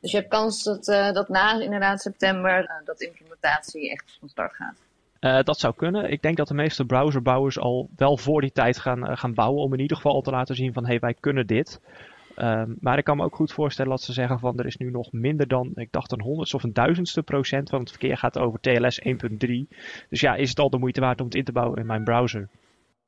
[0.00, 4.76] Dus je hebt kans dat, dat na inderdaad september dat implementatie echt van start gaat.
[5.20, 6.10] Uh, dat zou kunnen.
[6.10, 9.72] Ik denk dat de meeste browserbouwers al wel voor die tijd gaan, gaan bouwen om
[9.72, 11.80] in ieder geval al te laten zien van hé, hey, wij kunnen dit.
[12.36, 14.90] Um, maar ik kan me ook goed voorstellen dat ze zeggen van er is nu
[14.90, 18.38] nog minder dan, ik dacht een honderdste of een duizendste procent van het verkeer gaat
[18.38, 19.08] over TLS 1.3.
[20.08, 22.04] Dus ja, is het al de moeite waard om het in te bouwen in mijn
[22.04, 22.48] browser?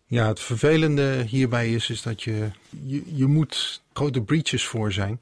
[0.06, 2.50] Ja, het vervelende hierbij is, is dat je,
[2.84, 5.18] je, je moet grote breaches voor zijn.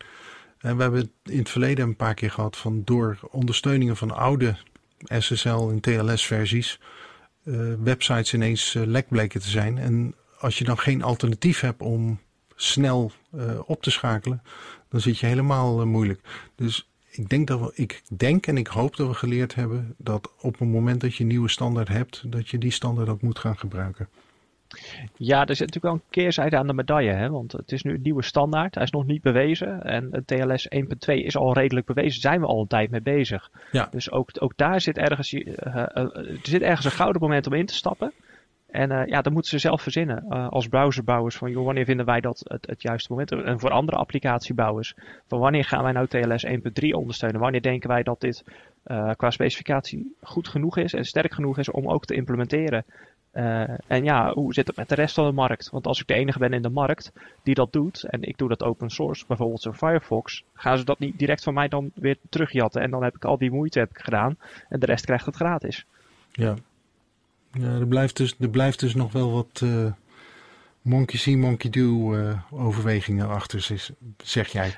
[0.59, 4.57] En we hebben in het verleden een paar keer gehad van door ondersteuningen van oude
[5.05, 6.81] SSL en TLS versies
[7.45, 9.79] uh, websites ineens uh, lek bleken te zijn.
[9.79, 12.21] En als je dan geen alternatief hebt om
[12.57, 14.43] snel uh, op te schakelen,
[14.89, 16.21] dan zit je helemaal moeilijk.
[16.55, 20.31] Dus ik denk dat we, ik denk en ik hoop dat we geleerd hebben dat
[20.41, 23.39] op het moment dat je een nieuwe standaard hebt, dat je die standaard ook moet
[23.39, 24.09] gaan gebruiken.
[25.17, 27.13] Ja, er zit natuurlijk wel een keerzijde aan de medaille.
[27.13, 27.31] Hè?
[27.31, 28.75] Want het is nu een nieuwe standaard.
[28.75, 29.83] Hij is nog niet bewezen.
[29.83, 32.23] En TLS 1.2 is al redelijk bewezen.
[32.23, 33.51] Daar zijn we al een tijd mee bezig.
[33.73, 33.89] Ja.
[33.91, 37.53] Dus ook, ook daar zit ergens, uh, uh, er zit ergens een gouden moment om
[37.53, 38.13] in te stappen.
[38.71, 42.07] En uh, ja, dan moeten ze zelf verzinnen uh, als browserbouwers van joh, wanneer vinden
[42.07, 44.95] wij dat het, het juiste moment En voor andere applicatiebouwers,
[45.27, 46.53] van wanneer gaan wij nou TLS 1.3
[46.91, 47.41] ondersteunen?
[47.41, 48.45] Wanneer denken wij dat dit
[48.87, 52.85] uh, qua specificatie goed genoeg is en sterk genoeg is om ook te implementeren?
[53.35, 55.71] Uh, en ja, hoe zit het met de rest van de markt?
[55.71, 57.13] Want als ik de enige ben in de markt
[57.43, 60.99] die dat doet, en ik doe dat open source, bijvoorbeeld zo Firefox, gaan ze dat
[60.99, 62.83] niet direct van mij dan weer terugjatten.
[62.83, 64.39] En dan heb ik al die moeite heb ik gedaan
[64.69, 65.85] en de rest krijgt het gratis.
[66.33, 66.55] Ja,
[67.53, 69.93] ja er, blijft dus, er blijft dus nog wel wat uh,
[70.83, 73.87] monkey see, monkey do uh, overwegingen achter,
[74.17, 74.75] zeg jij.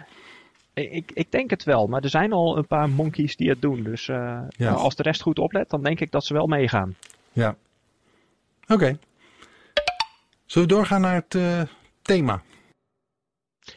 [0.74, 3.82] Ik, ik, denk het wel, maar er zijn al een paar monkeys die het doen.
[3.82, 4.72] Dus ja.
[4.72, 6.96] als de rest goed oplet, dan denk ik dat ze wel meegaan.
[7.32, 7.56] Ja,
[8.70, 8.83] Oké.
[8.83, 8.98] Okay.
[10.46, 11.62] Zullen we doorgaan naar het uh,
[12.02, 12.42] thema?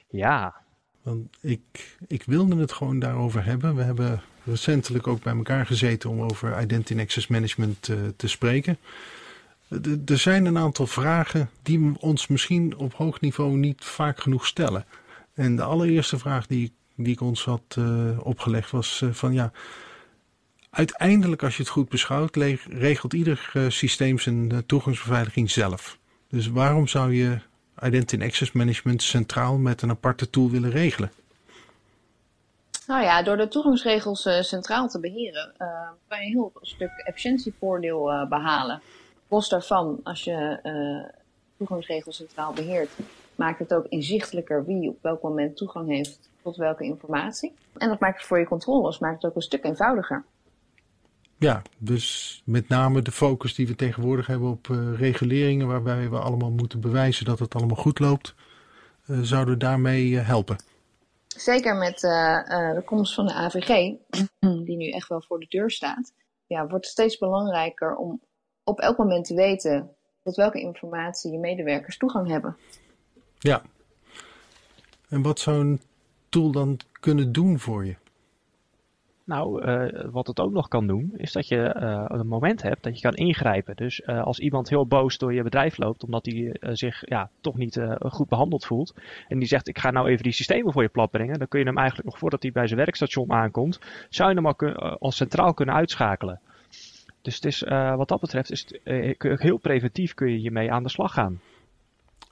[0.10, 0.56] Ja.
[1.02, 3.76] Want ik, ik wilde het gewoon daarover hebben.
[3.76, 8.78] We hebben recentelijk ook bij elkaar gezeten om over Identity Access Management uh, te spreken.
[10.06, 14.86] Er zijn een aantal vragen die ons misschien op hoog niveau niet vaak genoeg stellen.
[15.34, 19.52] En de allereerste vraag die, die ik ons had uh, opgelegd was van ja,
[20.74, 22.36] uiteindelijk als je het goed beschouwt,
[22.70, 25.98] regelt ieder uh, systeem zijn toegangsbeveiliging zelf.
[26.30, 27.40] Dus waarom zou je
[27.84, 31.12] Identity Access Management centraal met een aparte tool willen regelen?
[32.88, 35.54] Nou ja, door de toegangsregels uh, centraal te beheren,
[36.08, 38.82] kan je een heel stuk efficiëntievoordeel behalen.
[39.28, 40.60] Los daarvan, als je
[41.58, 42.90] toegangsregels centraal beheert,
[43.36, 47.54] maakt het ook inzichtelijker wie op welk moment toegang heeft tot welke informatie.
[47.78, 50.24] En dat maakt het voor je controles maakt het ook een stuk eenvoudiger.
[51.44, 56.52] Ja, dus met name de focus die we tegenwoordig hebben op reguleringen, waarbij we allemaal
[56.52, 58.36] moeten bewijzen dat het allemaal goed loopt,
[59.22, 60.56] zouden daarmee helpen.
[61.28, 63.68] Zeker met de komst van de AVG,
[64.66, 66.14] die nu echt wel voor de deur staat,
[66.46, 68.22] ja, wordt het steeds belangrijker om
[68.64, 72.58] op elk moment te weten tot welke informatie je medewerkers toegang hebben.
[73.40, 73.62] Ja.
[75.10, 75.82] En wat zou een
[76.30, 77.96] tool dan kunnen doen voor je?
[79.26, 82.84] Nou, uh, wat het ook nog kan doen, is dat je uh, een moment hebt
[82.84, 83.76] dat je kan ingrijpen.
[83.76, 87.58] Dus uh, als iemand heel boos door je bedrijf loopt, omdat hij zich ja, toch
[87.58, 88.94] niet goed behandeld voelt,
[89.28, 91.60] en die zegt: Ik ga nou even die systemen voor je plat brengen, dan kun
[91.60, 95.16] je hem eigenlijk nog voordat hij bij zijn werkstation aankomt, zou je hem al als
[95.16, 96.40] centraal kunnen uitschakelen.
[97.22, 97.60] Dus het is,
[97.96, 101.40] wat dat betreft, is het, heel preventief kun je hiermee aan de slag gaan.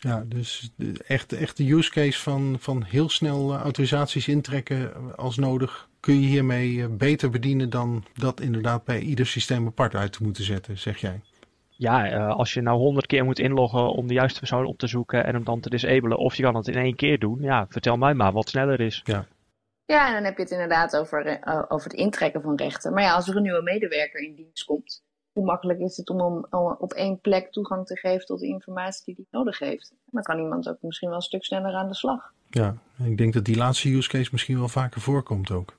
[0.04, 0.72] Ja, dus
[1.08, 6.28] echt, echt de use case van, van heel snel autorisaties intrekken als nodig kun je
[6.28, 10.98] hiermee beter bedienen dan dat inderdaad bij ieder systeem apart uit te moeten zetten, zeg
[10.98, 11.22] jij?
[11.70, 15.26] Ja, als je nou honderd keer moet inloggen om de juiste persoon op te zoeken
[15.26, 17.98] en hem dan te disabelen, of je kan het in één keer doen, ja, vertel
[17.98, 19.02] mij maar wat sneller is.
[19.04, 19.26] Ja.
[19.86, 22.94] Ja, en dan heb je het inderdaad over, over het intrekken van rechten.
[22.94, 26.46] Maar ja, als er een nieuwe medewerker in dienst komt, hoe makkelijk is het om,
[26.50, 29.94] om, op één plek toegang te geven tot de informatie die hij nodig heeft?
[30.06, 32.34] Dan kan iemand ook misschien wel een stuk sneller aan de slag.
[32.50, 35.78] Ja, ik denk dat die laatste use case misschien wel vaker voorkomt ook.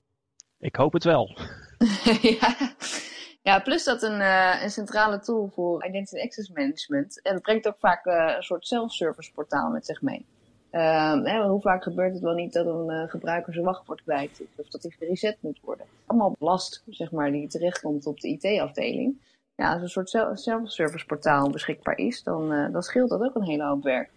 [0.59, 1.39] Ik hoop het wel.
[2.41, 2.75] ja.
[3.43, 7.23] ja, plus dat een, uh, een centrale tool voor Identity Access Management.
[7.23, 10.27] En dat brengt ook vaak uh, een soort self-service portaal met zich mee.
[10.73, 14.41] Uh, hè, hoe vaak gebeurt het wel niet dat een uh, gebruiker zijn wachtwoord kwijt
[14.41, 15.87] is of dat hij gereset moet worden?
[16.07, 19.21] Allemaal last, zeg maar, die terechtkomt op de IT-afdeling.
[19.57, 23.43] Ja, als een soort self-service portaal beschikbaar is, dan, uh, dan scheelt dat ook een
[23.43, 24.11] hele hoop werk.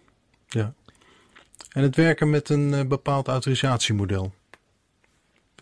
[0.48, 0.72] Ja.
[1.72, 4.32] En het werken met een bepaald autorisatiemodel.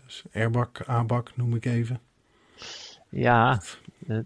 [0.05, 1.99] Dus Airbag, ABAC noem ik even.
[3.09, 3.61] Ja,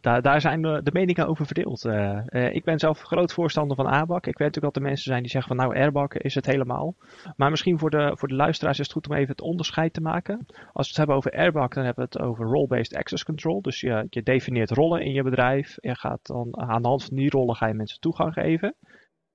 [0.01, 1.85] daar, daar zijn de, de meningen over verdeeld.
[1.85, 4.27] Uh, uh, ik ben zelf groot voorstander van ABAC.
[4.27, 6.95] Ik weet natuurlijk dat er mensen zijn die zeggen van nou Airbag is het helemaal.
[7.35, 10.01] Maar misschien voor de, voor de luisteraars is het goed om even het onderscheid te
[10.01, 10.45] maken.
[10.47, 13.61] Als we het hebben over Airbag, dan hebben we het over role-based access control.
[13.61, 15.75] Dus je, je definieert rollen in je bedrijf.
[15.79, 18.75] Je gaat dan aan de hand van die rollen ga je mensen toegang geven.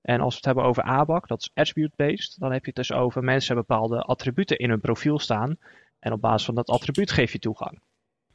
[0.01, 2.91] En als we het hebben over ABAC, dat is attribute-based, dan heb je het dus
[2.91, 5.57] over mensen bepaalde attributen in hun profiel staan.
[5.99, 7.81] En op basis van dat attribuut geef je toegang.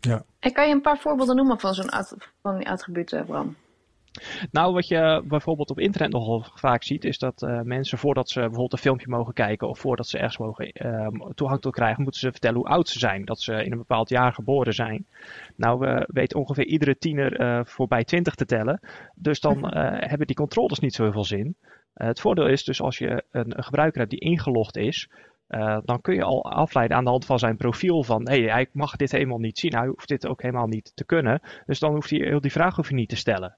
[0.01, 0.25] Ja.
[0.39, 1.91] En kan je een paar voorbeelden noemen van zo'n
[2.43, 3.57] van die attributen, Bram?
[4.51, 8.41] Nou, wat je bijvoorbeeld op internet nogal vaak ziet, is dat uh, mensen voordat ze
[8.41, 12.21] bijvoorbeeld een filmpje mogen kijken of voordat ze ergens mogen uh, toegang tot krijgen, moeten
[12.21, 13.25] ze vertellen hoe oud ze zijn.
[13.25, 15.07] Dat ze in een bepaald jaar geboren zijn.
[15.57, 18.81] Nou, we weten ongeveer iedere tiener uh, voorbij 20 te tellen.
[19.15, 21.57] Dus dan hebben die controles niet zo heel veel zin.
[21.95, 25.09] het voordeel is dus als je een, een gebruiker hebt die ingelogd is,
[25.51, 28.69] uh, dan kun je al afleiden aan de hand van zijn profiel van hé, hij
[28.73, 31.41] mag dit helemaal niet zien, hij hoeft dit ook helemaal niet te kunnen.
[31.67, 33.57] Dus dan hoeft hij heel die vraag je niet te stellen.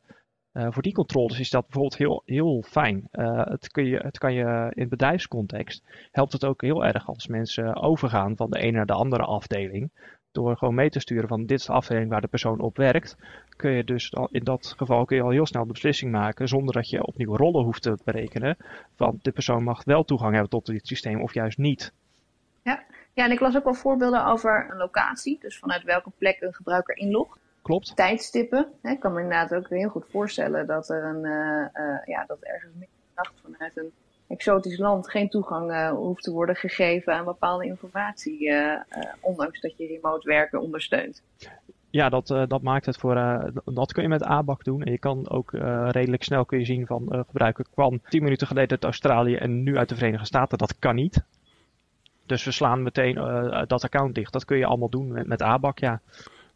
[0.52, 3.09] Uh, voor die controles is dat bijvoorbeeld heel, heel fijn.
[3.12, 7.26] Uh, het, kun je, het kan je in bedrijfscontext helpt het ook heel erg als
[7.26, 9.90] mensen overgaan van de ene naar de andere afdeling.
[10.33, 13.16] Door gewoon mee te sturen van dit is de afdeling waar de persoon op werkt,
[13.57, 16.75] kun je dus in dat geval kun je al heel snel de beslissing maken zonder
[16.75, 18.57] dat je opnieuw rollen hoeft te berekenen.
[18.97, 21.92] Van de persoon mag wel toegang hebben tot dit systeem of juist niet.
[22.62, 26.40] Ja, ja en ik las ook wel voorbeelden over een locatie, dus vanuit welke plek
[26.40, 27.38] een gebruiker inlogt.
[27.62, 27.97] Klopt.
[27.97, 28.73] Tijdstippen.
[28.83, 32.38] Ik kan me inderdaad ook heel goed voorstellen dat er een, uh, uh, ja, dat
[32.40, 33.92] ergens midden in de nacht vanuit een
[34.33, 38.79] exotisch land geen toegang uh, hoeft te worden gegeven aan bepaalde informatie, uh, uh,
[39.21, 41.23] ondanks dat je remote werken ondersteunt.
[41.90, 43.14] Ja, dat, dat maakt het voor.
[43.64, 44.83] dat kun je met ABAC doen.
[44.83, 45.51] En je kan ook
[45.90, 49.77] redelijk snel kun je zien van gebruiker kwam 10 minuten geleden uit Australië en nu
[49.77, 50.59] uit de Verenigde Staten.
[50.59, 51.25] Dat kan niet.
[52.27, 53.14] Dus we slaan meteen
[53.66, 54.33] dat account dicht.
[54.33, 56.01] Dat kun je allemaal doen met, met ABAC, ja.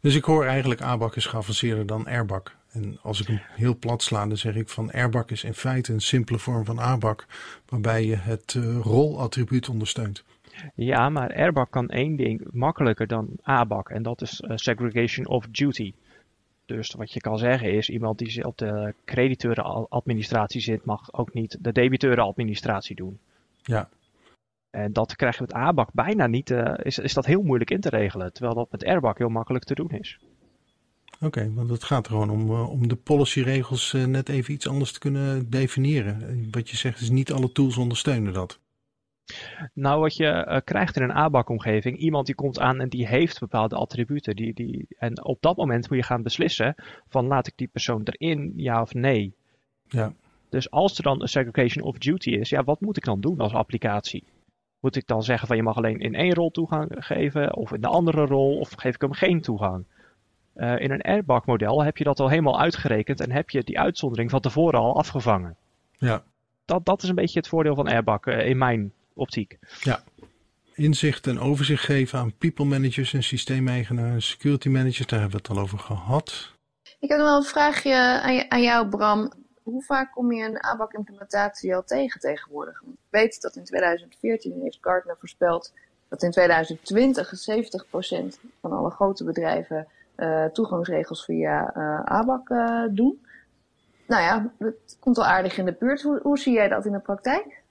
[0.01, 2.56] Dus ik hoor eigenlijk ABAC is geavanceerder dan AirBAC.
[2.71, 5.93] En als ik hem heel plat sla, dan zeg ik van AirBAC is in feite
[5.93, 7.25] een simpele vorm van ABAC,
[7.65, 10.23] waarbij je het uh, rolattribuut ondersteunt.
[10.75, 15.47] Ja, maar AirBAC kan één ding makkelijker dan ABAC en dat is uh, segregation of
[15.47, 15.93] duty.
[16.65, 21.57] Dus wat je kan zeggen is, iemand die op de crediteurenadministratie zit, mag ook niet
[21.61, 23.19] de debiteurenadministratie doen.
[23.63, 23.89] Ja.
[24.69, 27.81] En dat krijg je met ABAC bijna niet, uh, is, is dat heel moeilijk in
[27.81, 28.33] te regelen.
[28.33, 30.19] Terwijl dat met AirBac heel makkelijk te doen is.
[31.21, 34.67] Oké, want het gaat er gewoon om, uh, om de policyregels uh, net even iets
[34.67, 36.47] anders te kunnen definiëren.
[36.51, 38.59] Wat je zegt is niet alle tools ondersteunen dat.
[39.73, 43.39] Nou, wat je uh, krijgt in een ABAC-omgeving, iemand die komt aan en die heeft
[43.39, 44.35] bepaalde attributen.
[44.35, 46.75] Die, die, en op dat moment moet je gaan beslissen
[47.07, 49.35] van laat ik die persoon erin, ja of nee.
[49.87, 50.13] Ja.
[50.49, 53.39] Dus als er dan een segregation of duty is, ja, wat moet ik dan doen
[53.39, 54.23] als applicatie?
[54.79, 57.81] Moet ik dan zeggen van je mag alleen in één rol toegang geven of in
[57.81, 59.85] de andere rol of geef ik hem geen toegang?
[60.57, 64.29] Uh, in een AirBag-model heb je dat al helemaal uitgerekend en heb je die uitzondering
[64.29, 65.55] van tevoren al afgevangen.
[65.97, 66.23] Ja.
[66.65, 69.57] Dat, dat is een beetje het voordeel van AirBag uh, in mijn optiek.
[69.79, 70.03] Ja.
[70.73, 75.57] Inzicht en overzicht geven aan people managers en systeemeigenaren, security managers, daar hebben we het
[75.57, 76.53] al over gehad.
[76.99, 79.31] Ik heb nog wel een vraagje aan, aan jou, Bram.
[79.63, 82.81] Hoe vaak kom je een ABAC-implementatie al tegen tegenwoordig?
[82.81, 85.73] Ik weet dat in 2014 heeft Gartner voorspeld
[86.09, 87.33] dat in 2020
[88.35, 89.87] 70% van alle grote bedrijven
[90.53, 93.25] toegangsregels via uh, ABAC uh, doen.
[94.07, 96.01] Nou ja, het komt wel aardig in de buurt.
[96.01, 97.65] Hoe, hoe zie jij dat in de praktijk?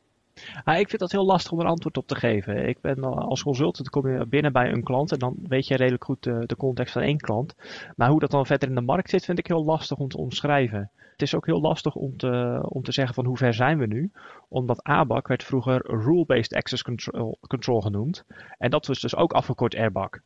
[0.64, 2.68] Ah, ik vind dat heel lastig om een antwoord op te geven.
[2.68, 6.04] Ik ben als consultant kom je binnen bij een klant en dan weet je redelijk
[6.04, 7.54] goed de, de, context van één klant.
[7.96, 10.16] Maar hoe dat dan verder in de markt zit, vind ik heel lastig om te
[10.16, 10.90] omschrijven.
[11.12, 13.86] Het is ook heel lastig om te, om te zeggen van hoe ver zijn we
[13.86, 14.10] nu.
[14.48, 18.24] Omdat ABAC werd vroeger Rule-Based Access Control, control genoemd.
[18.58, 20.20] En dat was dus ook afgekort AirBAC.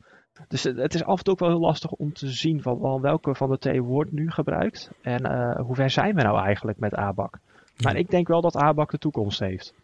[0.48, 3.34] Dus het is af en toe ook wel heel lastig om te zien van welke
[3.34, 4.90] van de twee wordt nu gebruikt.
[5.00, 7.38] En uh, hoe ver zijn we nou eigenlijk met ABAC.
[7.82, 9.74] Maar ik denk wel dat ABAC de toekomst heeft.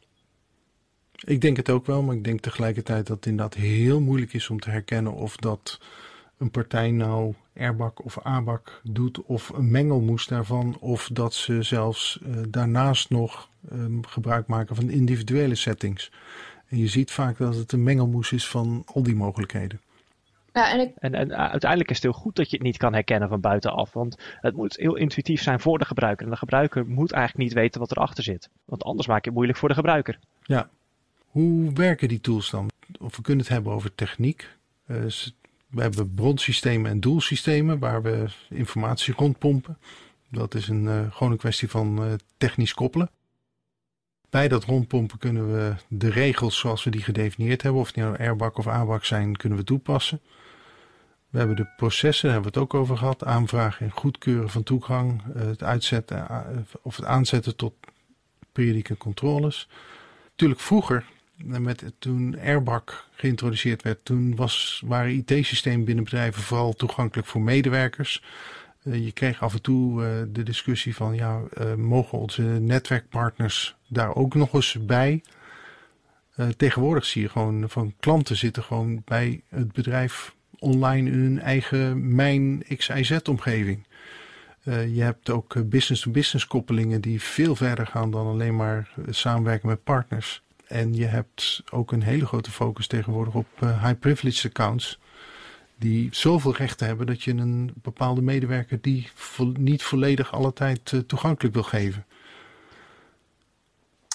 [1.25, 4.51] Ik denk het ook wel, maar ik denk tegelijkertijd dat het inderdaad heel moeilijk is
[4.51, 5.81] om te herkennen of dat
[6.39, 12.21] een partij nou Airbag of ABAC doet of een mengelmoes daarvan of dat ze zelfs
[12.23, 16.13] uh, daarnaast nog um, gebruik maken van individuele settings.
[16.69, 19.81] En je ziet vaak dat het een mengelmoes is van al die mogelijkheden.
[20.57, 20.93] Ja, en, ik...
[20.99, 23.93] en, en, uiteindelijk is het heel goed dat je het niet kan herkennen van buitenaf.
[23.93, 26.25] Want het moet heel intuïtief zijn voor de gebruiker.
[26.25, 28.49] En de gebruiker moet eigenlijk niet weten wat erachter zit.
[28.65, 30.19] Want anders maak je het moeilijk voor de gebruiker.
[30.43, 30.69] Ja.
[31.27, 32.71] Hoe werken die tools dan?
[33.01, 34.49] Of we kunnen het hebben over techniek.
[34.87, 35.05] Uh,
[35.67, 39.79] we hebben bronsystemen en doelsystemen waar we informatie rondpompen.
[40.31, 43.11] Dat is een, uh, gewoon een kwestie van uh, technisch koppelen.
[44.31, 48.19] Bij dat rondpompen kunnen we de regels zoals we die gedefinieerd hebben, of die nou
[48.19, 50.21] Airbag of ABAC zijn, kunnen we toepassen.
[51.37, 53.25] We hebben de processen, daar hebben we het ook over gehad.
[53.25, 55.23] Aanvragen en goedkeuren van toegang.
[55.39, 56.27] Het uitzetten
[56.83, 57.75] of het aanzetten tot
[58.53, 59.69] periodieke controles.
[60.31, 61.05] Natuurlijk vroeger,
[61.37, 68.23] met, toen Airbag geïntroduceerd werd, toen was, waren IT-systemen binnen bedrijven vooral toegankelijk voor medewerkers.
[68.83, 71.41] Je kreeg af en toe de discussie van, ja,
[71.77, 75.23] mogen onze netwerkpartners daar ook nog eens bij?
[76.57, 82.15] tegenwoordig zie je gewoon van klanten zitten gewoon bij het bedrijf online in hun eigen
[82.15, 83.87] mijn XIZ-omgeving.
[84.65, 89.69] Uh, je hebt ook business-to-business -business koppelingen die veel verder gaan dan alleen maar samenwerken
[89.69, 90.43] met partners.
[90.67, 94.99] En je hebt ook een hele grote focus tegenwoordig op high-privileged accounts.
[95.79, 99.09] Die zoveel rechten hebben dat je een bepaalde medewerker die
[99.55, 102.05] niet volledig alle tijd toegankelijk wil geven.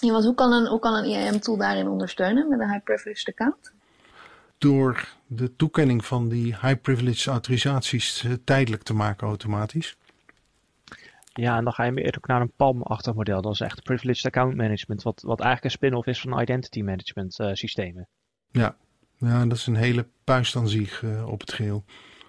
[0.02, 3.74] Ja, want hoe kan een, hoe kan een IAM-tool daarin ondersteunen met een high-privileged account?
[4.62, 9.98] Door de toekenning van die high-privileged autorisaties uh, tijdelijk te maken automatisch.
[11.34, 13.42] Ja, en dan ga je meer ook naar een PAM-achtig model.
[13.42, 17.40] Dat is echt Privileged Account Management, wat, wat eigenlijk een spin-off is van Identity Management
[17.40, 18.08] uh, systemen.
[18.52, 18.76] Ja.
[19.18, 21.84] ja, dat is een hele puist aan zich uh, op het geheel.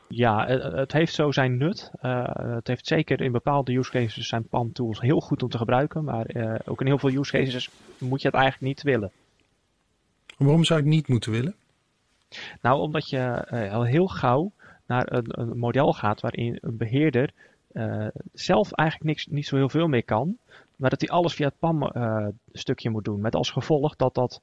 [0.09, 1.90] Ja, het, het, heeft zo zijn nut.
[2.03, 6.05] Uh, het heeft zeker in bepaalde use cases zijn PAM-tools heel goed om te gebruiken.
[6.05, 6.27] Maar
[6.64, 9.11] ook in heel veel use cases moet je het eigenlijk niet willen.
[10.37, 11.55] Waarom zou je het niet moeten willen?
[12.61, 14.53] Nou, omdat je al heel gauw
[14.87, 17.33] naar een, een model gaat waarin een beheerder
[17.73, 20.37] uh, zelf eigenlijk niks, niet zo heel veel meer kan.
[20.77, 23.21] Maar dat hij alles via het PAM-stukje uh, moet doen.
[23.21, 24.40] Met als gevolg dat, dat,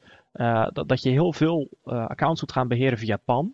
[0.73, 3.53] dat, dat je heel veel accounts moet gaan beheren via PAM.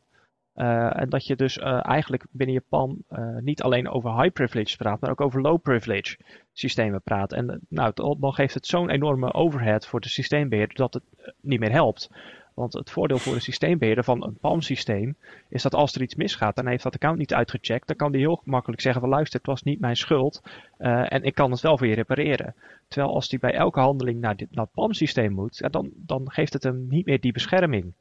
[0.53, 3.03] en dat je dus eigenlijk binnen je PAM
[3.39, 6.17] niet alleen over high privilege praat, maar ook over low privilege
[6.53, 7.33] systemen praat.
[7.33, 11.03] En nou, dan geeft het zo'n enorme overhead voor de systeembeheerder dat het
[11.41, 12.09] niet meer helpt.
[12.55, 15.15] Want het voordeel voor een systeembeheerder van een PAM-systeem
[15.49, 18.11] is dat als er iets misgaat en hij heeft dat account niet uitgecheckt, dan kan
[18.11, 20.41] hij heel makkelijk zeggen van luister, het was niet mijn schuld
[20.79, 22.55] uh, en ik kan het wel voor je repareren.
[22.87, 26.53] Terwijl als hij bij elke handeling naar, dit, naar het PAM-systeem moet, dan, dan geeft
[26.53, 27.93] het hem niet meer die bescherming.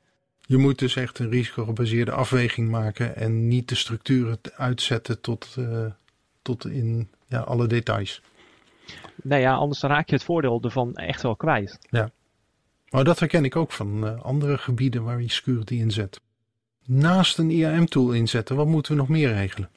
[0.47, 5.87] Je moet dus echt een risicogebaseerde afweging maken en niet de structuren uitzetten tot, uh,
[6.43, 8.23] tot in ja, alle details.
[9.23, 11.79] Nee ja, anders dan raak je het voordeel ervan echt wel kwijt.
[11.91, 12.11] Ja.
[12.95, 16.21] Maar dat herken ik ook van uh, andere gebieden waar je security inzet.
[16.85, 19.71] Naast een IAM-tool inzetten, wat moeten we nog meer regelen?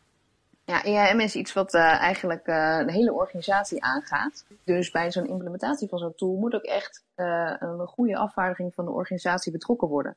[0.66, 4.46] Ja, IAM is iets wat uh, eigenlijk uh, de hele organisatie aangaat.
[4.64, 8.92] Dus bij zo'n implementatie van zo'n tool moet ook echt een goede afvaardiging van de
[8.92, 10.16] organisatie betrokken worden.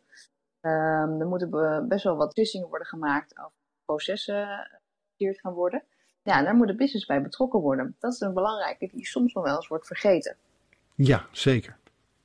[0.61, 1.51] Um, er moeten
[1.89, 3.53] best wel wat beslissingen worden gemaakt over
[3.85, 4.69] processen
[5.09, 5.83] gestuurd gaan worden.
[6.23, 7.97] Ja, daar moet de business bij betrokken worden.
[7.99, 10.37] Dat is een belangrijke die soms nog wel eens wordt vergeten.
[10.95, 11.79] Ja, zeker.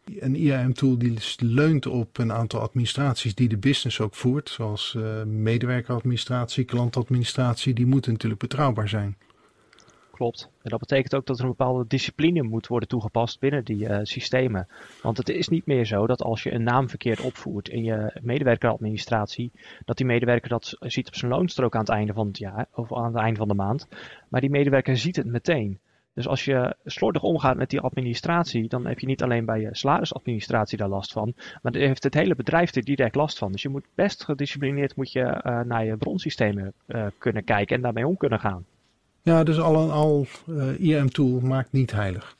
[0.05, 5.23] Een IAM-tool die leunt op een aantal administraties die de business ook voert, zoals uh,
[5.23, 9.17] medewerkeradministratie, klantadministratie, die moeten natuurlijk betrouwbaar zijn.
[10.11, 10.49] Klopt.
[10.61, 13.99] En dat betekent ook dat er een bepaalde discipline moet worden toegepast binnen die uh,
[14.01, 14.67] systemen.
[15.01, 18.19] Want het is niet meer zo dat als je een naam verkeerd opvoert in je
[18.21, 19.51] medewerkeradministratie,
[19.85, 22.93] dat die medewerker dat ziet op zijn loonstrook aan het einde van het jaar of
[22.93, 23.87] aan het einde van de maand.
[24.29, 25.79] Maar die medewerker ziet het meteen.
[26.15, 29.69] Dus als je slordig omgaat met die administratie, dan heb je niet alleen bij je
[29.71, 33.51] salarisadministratie daar last van, maar dan heeft het hele bedrijf er direct last van.
[33.51, 37.81] Dus je moet best gedisciplineerd moet je, uh, naar je bronsystemen uh, kunnen kijken en
[37.81, 38.65] daarmee om kunnen gaan.
[39.21, 42.37] Ja, dus al een al uh, IAM-tool maakt niet heilig.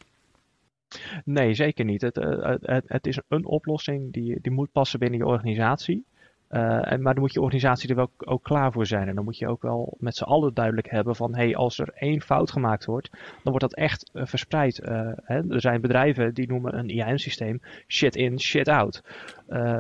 [1.24, 2.02] Nee, zeker niet.
[2.02, 2.16] Het,
[2.62, 6.06] het, het, is een oplossing die, die moet passen binnen je organisatie.
[6.52, 9.08] Uh, en, maar dan moet je organisatie er wel ook klaar voor zijn.
[9.08, 11.90] En dan moet je ook wel met z'n allen duidelijk hebben van hey, als er
[11.96, 14.80] één fout gemaakt wordt, dan wordt dat echt uh, verspreid.
[14.80, 15.50] Uh, hè?
[15.50, 19.04] Er zijn bedrijven die noemen een IAM-systeem shit in, shit out.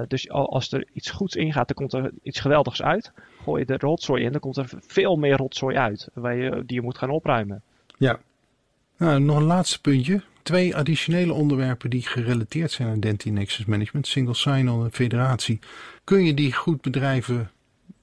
[0.07, 3.11] dus als er iets goeds ingaat, dan komt er iets geweldigs uit.
[3.43, 6.75] Gooi je de rotzooi in, dan komt er veel meer rotzooi uit waar je, die
[6.75, 7.61] je moet gaan opruimen.
[7.97, 8.19] Ja.
[8.97, 14.07] Nou, nog een laatste puntje twee additionele onderwerpen die gerelateerd zijn aan Identity Nexus Management,
[14.07, 15.59] Single Sign-On en Federatie.
[16.03, 17.51] Kun je die goed bedrijven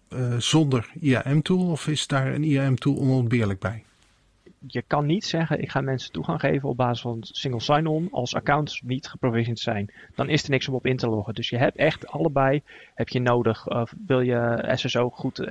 [0.08, 3.84] uh, zonder IAM-tool of is daar een IAM-tool onontbeerlijk bij?
[4.66, 8.34] Je kan niet zeggen, ik ga mensen toegang geven op basis van single sign-on als
[8.34, 9.92] accounts niet geprovisioned zijn.
[10.14, 11.34] Dan is er niks om op in te loggen.
[11.34, 12.62] Dus je hebt echt allebei
[12.94, 13.68] heb je nodig.
[13.68, 15.50] Uh, wil je SSO goed uh,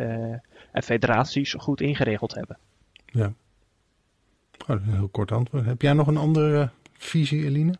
[0.71, 2.57] en federaties goed ingeregeld hebben.
[3.05, 3.33] Ja.
[4.67, 5.65] Oh, een heel kort antwoord.
[5.65, 6.69] Heb jij nog een andere
[7.03, 7.75] visie, Eline?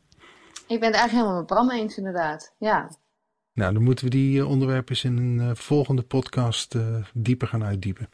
[0.68, 2.54] Ik ben het eigenlijk helemaal met Bram eens, inderdaad.
[2.58, 2.92] Ja.
[3.54, 7.48] Nou, dan moeten we die uh, onderwerpen eens in een uh, volgende podcast uh, dieper
[7.48, 8.10] gaan uitdiepen.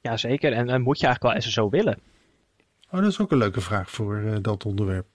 [0.00, 1.98] Jazeker, en, en moet je eigenlijk wel SSO willen?
[2.90, 5.06] Oh, dat is ook een leuke vraag voor dat onderwerp.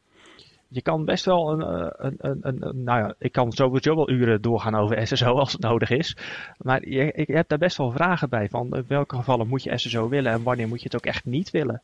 [0.68, 1.62] Je kan best wel een,
[2.06, 5.62] een, een, een, nou ja, ik kan sowieso wel uren doorgaan over SSO als het
[5.62, 6.18] nodig is.
[6.58, 9.78] Maar je, ik heb daar best wel vragen bij van in welke gevallen moet je
[9.78, 11.82] SSO willen en wanneer moet je het ook echt niet willen.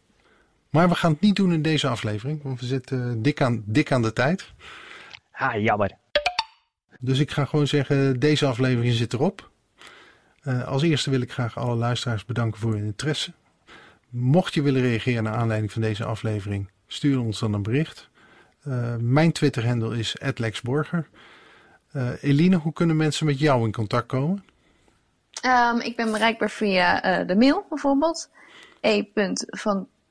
[0.69, 3.91] Maar we gaan het niet doen in deze aflevering, want we zitten dik aan, dik
[3.91, 4.53] aan de tijd.
[5.31, 5.91] Ah, jammer.
[6.99, 9.49] Dus ik ga gewoon zeggen, deze aflevering zit erop.
[10.43, 13.31] Uh, als eerste wil ik graag alle luisteraars bedanken voor hun interesse.
[14.09, 18.09] Mocht je willen reageren naar aanleiding van deze aflevering, stuur ons dan een bericht.
[18.67, 21.09] Uh, mijn Twitter-handle is @lexborger.
[21.93, 24.45] Uh, Eline, hoe kunnen mensen met jou in contact komen?
[25.45, 28.29] Um, ik ben bereikbaar via de mail bijvoorbeeld.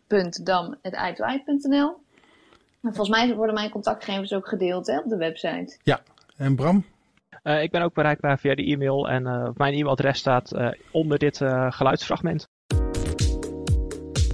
[0.08, 2.04] e.van dam.i2i.nl.
[2.82, 5.78] Volgens mij worden mijn contactgegevens ook gedeeld hè, op de website.
[5.82, 6.00] Ja,
[6.36, 6.84] en Bram?
[7.42, 11.18] Uh, ik ben ook bereikbaar via de e-mail en uh, mijn e-mailadres staat uh, onder
[11.18, 11.36] dit
[11.68, 12.48] geluidsfragment.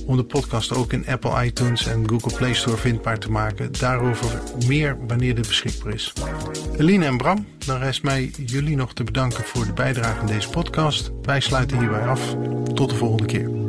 [0.06, 3.72] om de podcast ook in Apple iTunes en Google Play Store vindbaar te maken.
[3.80, 6.14] Daarover meer wanneer dit beschikbaar is.
[6.78, 10.50] Eline en Bram, dan rest mij jullie nog te bedanken voor de bijdrage aan deze
[10.50, 11.12] podcast.
[11.22, 12.36] Wij sluiten hierbij af.
[12.74, 13.61] Tot de volgende keer.